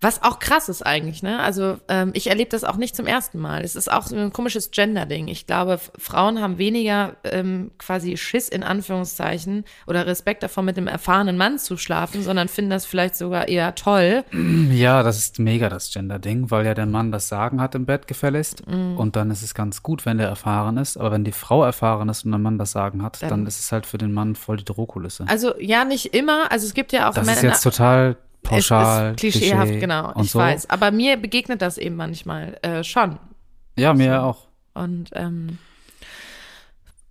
[0.00, 1.40] was auch krass ist eigentlich, ne?
[1.40, 3.64] Also ähm, ich erlebe das auch nicht zum ersten Mal.
[3.64, 5.28] Es ist auch so ein komisches Gender-Ding.
[5.28, 10.86] Ich glaube, Frauen haben weniger ähm, quasi Schiss in Anführungszeichen oder Respekt davor, mit einem
[10.88, 14.24] erfahrenen Mann zu schlafen, sondern finden das vielleicht sogar eher toll.
[14.70, 18.06] Ja, das ist mega das Gender-Ding, weil ja der Mann das Sagen hat im Bett
[18.06, 18.66] gefälligst.
[18.66, 18.96] Mhm.
[18.98, 20.96] Und dann ist es ganz gut, wenn der erfahren ist.
[20.98, 23.60] Aber wenn die Frau erfahren ist und der Mann das Sagen hat, dann, Dann- ist
[23.60, 25.24] es halt für den Mann voll die Drohkulisse.
[25.28, 26.50] Also ja, nicht immer.
[26.52, 28.16] Also es gibt ja auch das Männer- ist jetzt total
[28.48, 30.12] pauschal, es ist klischeehaft, Klischee genau.
[30.20, 30.38] ich so.
[30.38, 30.70] weiß.
[30.70, 33.18] Aber mir begegnet das eben manchmal äh, schon.
[33.76, 34.46] Ja, mir auch.
[34.74, 35.58] Und, ähm,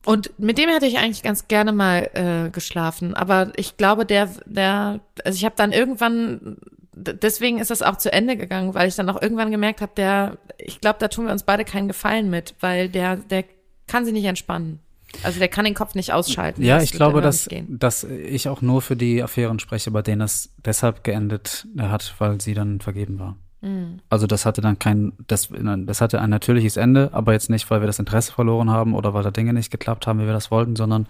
[0.05, 3.13] und mit dem hätte ich eigentlich ganz gerne mal äh, geschlafen.
[3.15, 6.57] Aber ich glaube, der, der, also ich habe dann irgendwann,
[6.93, 10.37] deswegen ist das auch zu Ende gegangen, weil ich dann auch irgendwann gemerkt habe, der,
[10.57, 13.45] ich glaube, da tun wir uns beide keinen Gefallen mit, weil der, der
[13.87, 14.79] kann sich nicht entspannen.
[15.23, 16.63] Also der kann den Kopf nicht ausschalten.
[16.63, 20.49] Ja, ich glaube, dass, dass ich auch nur für die Affären spreche, bei denen es
[20.63, 23.37] deshalb geendet hat, weil sie dann vergeben war.
[23.61, 23.99] Mhm.
[24.09, 27.81] Also das hatte dann kein, das, das hatte ein natürliches Ende, aber jetzt nicht, weil
[27.81, 30.51] wir das Interesse verloren haben oder weil da Dinge nicht geklappt haben, wie wir das
[30.51, 31.07] wollten, sondern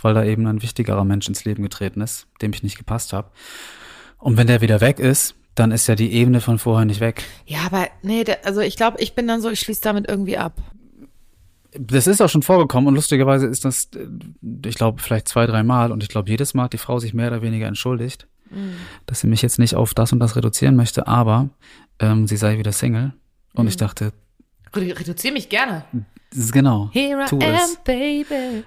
[0.00, 3.28] weil da eben ein wichtigerer Mensch ins Leben getreten ist, dem ich nicht gepasst habe.
[4.18, 7.24] Und wenn der wieder weg ist, dann ist ja die Ebene von vorher nicht weg.
[7.44, 10.54] Ja, aber nee, also ich glaube, ich bin dann so, ich schließe damit irgendwie ab.
[11.72, 14.06] Das ist auch schon vorgekommen und lustigerweise ist das, äh,
[14.68, 17.14] ich glaube, vielleicht zwei, drei Mal und ich glaube, jedes Mal hat die Frau sich
[17.14, 18.26] mehr oder weniger entschuldigt,
[19.06, 21.50] dass sie mich jetzt nicht auf das und das reduzieren möchte, aber
[22.00, 23.12] ähm, sie sei wieder Single.
[23.54, 24.12] Und ich dachte,
[24.74, 25.84] Redu- Reduziere mich gerne.
[26.32, 27.76] genau, Here I am, es.
[27.84, 28.64] baby.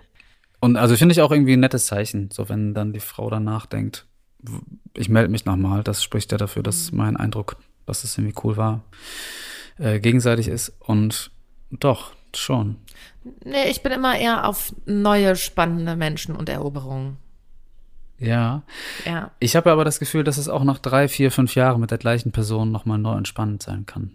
[0.62, 3.66] Und also finde ich auch irgendwie ein nettes Zeichen, so wenn dann die Frau danach
[3.66, 4.06] denkt,
[4.94, 8.56] ich melde mich nochmal, das spricht ja dafür, dass mein Eindruck, dass es irgendwie cool
[8.56, 8.84] war,
[9.78, 11.32] äh, gegenseitig ist und
[11.72, 12.78] doch, schon.
[13.44, 17.18] Nee, ich bin immer eher auf neue, spannende Menschen und Eroberungen.
[18.20, 18.64] Ja.
[19.06, 19.32] Ja.
[19.40, 21.98] Ich habe aber das Gefühl, dass es auch nach drei, vier, fünf Jahren mit der
[21.98, 24.12] gleichen Person nochmal neu und spannend sein kann.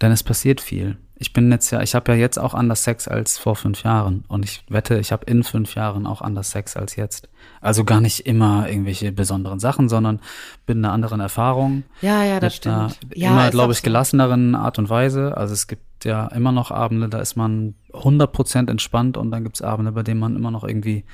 [0.00, 0.96] Denn es passiert viel.
[1.20, 4.24] Ich bin jetzt ja, ich habe ja jetzt auch anders Sex als vor fünf Jahren.
[4.28, 7.28] Und ich wette, ich habe in fünf Jahren auch anders Sex als jetzt.
[7.60, 10.20] Also gar nicht immer irgendwelche besonderen Sachen, sondern
[10.66, 11.82] bin in einer anderen Erfahrung.
[12.02, 13.16] Ja, ja, das mit einer stimmt.
[13.16, 15.36] Ja, immer, glaube ich, gelasseneren Art und Weise.
[15.36, 19.56] Also es gibt ja immer noch Abende, da ist man 100% entspannt und dann gibt
[19.56, 21.04] es Abende, bei denen man immer noch irgendwie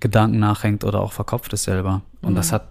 [0.00, 2.02] Gedanken nachhängt oder auch verkopft ist selber.
[2.22, 2.36] Und Mhm.
[2.36, 2.66] das hat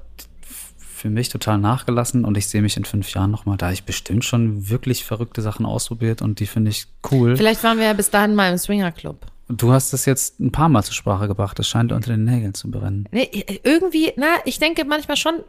[1.03, 4.23] für mich total nachgelassen und ich sehe mich in fünf Jahren nochmal, da ich bestimmt
[4.23, 7.35] schon wirklich verrückte Sachen ausprobiert und die finde ich cool.
[7.35, 9.17] Vielleicht waren wir ja bis dahin mal im Swingerclub.
[9.49, 12.23] Und du hast das jetzt ein paar Mal zur Sprache gebracht, das scheint unter den
[12.23, 13.09] Nägeln zu brennen.
[13.11, 13.29] Nee,
[13.63, 15.43] irgendwie, na, ich denke manchmal schon,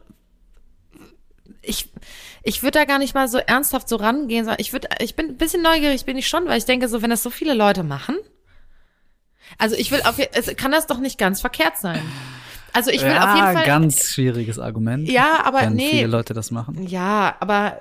[1.63, 1.89] ich,
[2.43, 5.29] ich würde da gar nicht mal so ernsthaft so rangehen, sondern ich würde, ich bin
[5.29, 7.85] ein bisschen neugierig, bin ich schon, weil ich denke so, wenn das so viele Leute
[7.85, 8.17] machen,
[9.59, 12.03] also ich will auf, es kann das doch nicht ganz verkehrt sein.
[12.75, 15.09] Also ich will ja, auf jeden Fall, ganz schwieriges Argument.
[15.09, 15.91] Ja, aber wenn nee.
[15.91, 16.87] viele Leute das machen.
[16.87, 17.81] ja, aber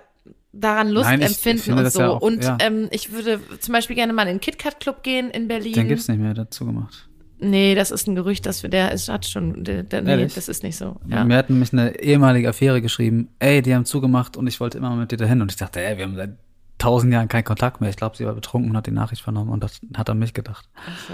[0.53, 1.99] daran Lust Nein, ich empfinden finde und so.
[1.99, 2.57] ja auch- und ja.
[2.61, 5.73] ähm, ich würde zum Beispiel gerne mal in den KitKat Club gehen in Berlin.
[5.73, 7.09] Den gibt's nicht mehr dazu gemacht.
[7.39, 10.47] Nee, das ist ein Gerücht, dass wir, der ist, hat schon, der, der, nee, das
[10.47, 10.95] ist nicht so.
[11.07, 11.25] Ja.
[11.25, 14.95] Mir hat nämlich eine ehemalige Affäre geschrieben, ey, die haben zugemacht und ich wollte immer
[14.95, 15.41] mit dir dahin.
[15.41, 16.37] Und ich dachte, ey, wir haben seit
[16.77, 17.89] tausend Jahren keinen Kontakt mehr.
[17.89, 20.33] Ich glaube, sie war betrunken und hat die Nachricht vernommen und das hat an mich
[20.33, 20.69] gedacht.
[20.75, 21.13] Ach so.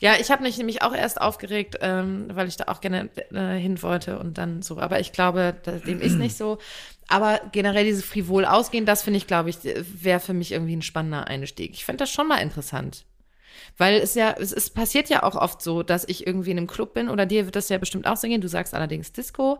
[0.00, 3.58] Ja, ich habe mich nämlich auch erst aufgeregt, ähm, weil ich da auch gerne äh,
[3.58, 4.78] hin wollte und dann so.
[4.78, 5.54] Aber ich glaube,
[5.86, 6.58] dem ist nicht so.
[7.08, 10.82] Aber generell dieses frivol ausgehen, das finde ich, glaube ich, wäre für mich irgendwie ein
[10.82, 11.72] spannender Einstieg.
[11.72, 13.06] Ich finde das schon mal interessant.
[13.76, 16.66] Weil es ja, es, es passiert ja auch oft so, dass ich irgendwie in einem
[16.66, 18.40] Club bin oder dir wird das ja bestimmt auch so gehen.
[18.40, 19.58] Du sagst allerdings Disco.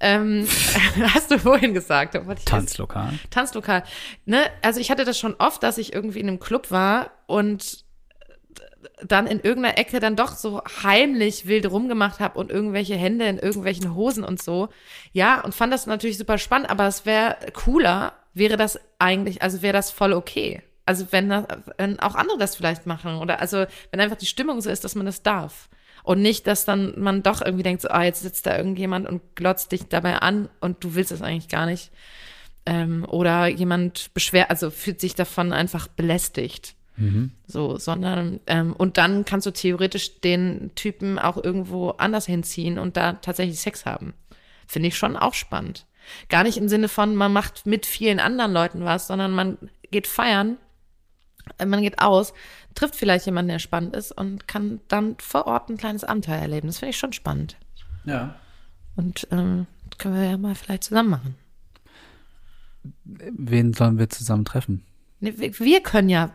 [0.00, 0.46] Ähm,
[1.14, 2.16] hast du vorhin gesagt?
[2.44, 3.12] Tanzlokal.
[3.30, 3.84] Tanzlokal.
[4.26, 4.42] Ne?
[4.62, 7.84] Also ich hatte das schon oft, dass ich irgendwie in einem Club war und
[9.06, 13.38] dann in irgendeiner Ecke dann doch so heimlich wild rumgemacht habe und irgendwelche Hände in
[13.38, 14.68] irgendwelchen Hosen und so.
[15.12, 19.62] Ja, und fand das natürlich super spannend, aber es wäre cooler, wäre das eigentlich, also
[19.62, 20.62] wäre das voll okay.
[20.86, 21.44] Also wenn, das,
[21.76, 24.94] wenn auch andere das vielleicht machen oder also wenn einfach die Stimmung so ist, dass
[24.94, 25.68] man das darf.
[26.02, 29.20] Und nicht, dass dann man doch irgendwie denkt, so, ah, jetzt sitzt da irgendjemand und
[29.34, 31.90] glotzt dich dabei an und du willst es eigentlich gar nicht.
[32.64, 36.74] Ähm, oder jemand beschwert, also fühlt sich davon einfach belästigt.
[37.46, 42.96] So, sondern, ähm, und dann kannst du theoretisch den Typen auch irgendwo anders hinziehen und
[42.96, 44.14] da tatsächlich Sex haben.
[44.66, 45.86] Finde ich schon auch spannend.
[46.28, 49.58] Gar nicht im Sinne von, man macht mit vielen anderen Leuten was, sondern man
[49.90, 50.56] geht feiern,
[51.58, 52.32] äh, man geht aus,
[52.74, 56.66] trifft vielleicht jemanden, der spannend ist und kann dann vor Ort ein kleines Abenteuer erleben.
[56.68, 57.56] Das finde ich schon spannend.
[58.04, 58.34] Ja.
[58.96, 59.66] Und ähm,
[59.98, 61.34] können wir ja mal vielleicht zusammen machen.
[63.04, 64.84] Wen sollen wir zusammen treffen?
[65.20, 66.30] Wir- Wir können ja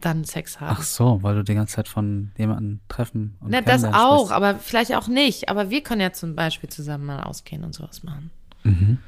[0.00, 0.76] dann Sex haben.
[0.78, 4.56] Ach so, weil du die ganze Zeit von jemandem treffen und Na, das auch, aber
[4.56, 5.48] vielleicht auch nicht.
[5.48, 8.30] Aber wir können ja zum Beispiel zusammen mal ausgehen und sowas machen.
[8.64, 8.98] Mhm.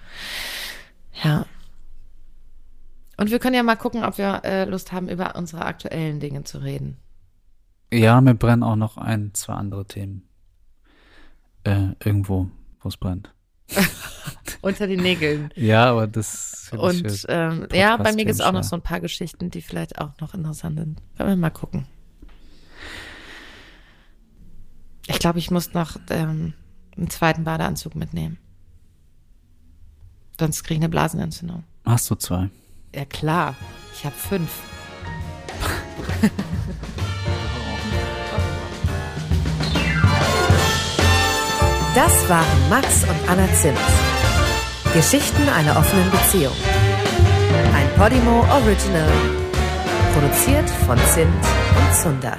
[1.23, 1.47] Ja.
[3.17, 6.45] Und wir können ja mal gucken, ob wir äh, Lust haben, über unsere aktuellen Dinge
[6.45, 6.97] zu reden.
[7.93, 10.23] Ja, mir brennen auch noch ein, zwei andere Themen.
[11.65, 12.49] Äh, irgendwo,
[12.81, 13.35] wo es brennt.
[14.63, 15.51] Unter den Nägeln.
[15.55, 19.01] Ja, aber das Und ähm, ja, bei mir gibt es auch noch so ein paar
[19.01, 21.01] Geschichten, die vielleicht auch noch interessant sind.
[21.17, 21.87] Können wir mal gucken.
[25.07, 26.55] Ich glaube, ich muss noch ähm,
[26.97, 28.39] einen zweiten Badeanzug mitnehmen.
[30.39, 31.65] Sonst kriege ich eine Blasenentzündung.
[31.85, 32.51] Hast du zwei?
[32.95, 33.57] Ja klar,
[33.95, 34.63] ich habe fünf.
[41.95, 43.77] Das waren Max und Anna Zimt.
[44.95, 46.55] Geschichten einer offenen Beziehung.
[47.75, 49.11] Ein Podimo Original.
[50.15, 52.39] Produziert von Zimt und Zunder.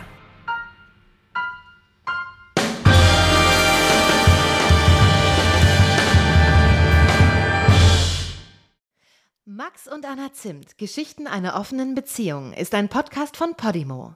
[9.44, 14.16] Max und Anna Zimt, Geschichten einer offenen Beziehung, ist ein Podcast von Podimo.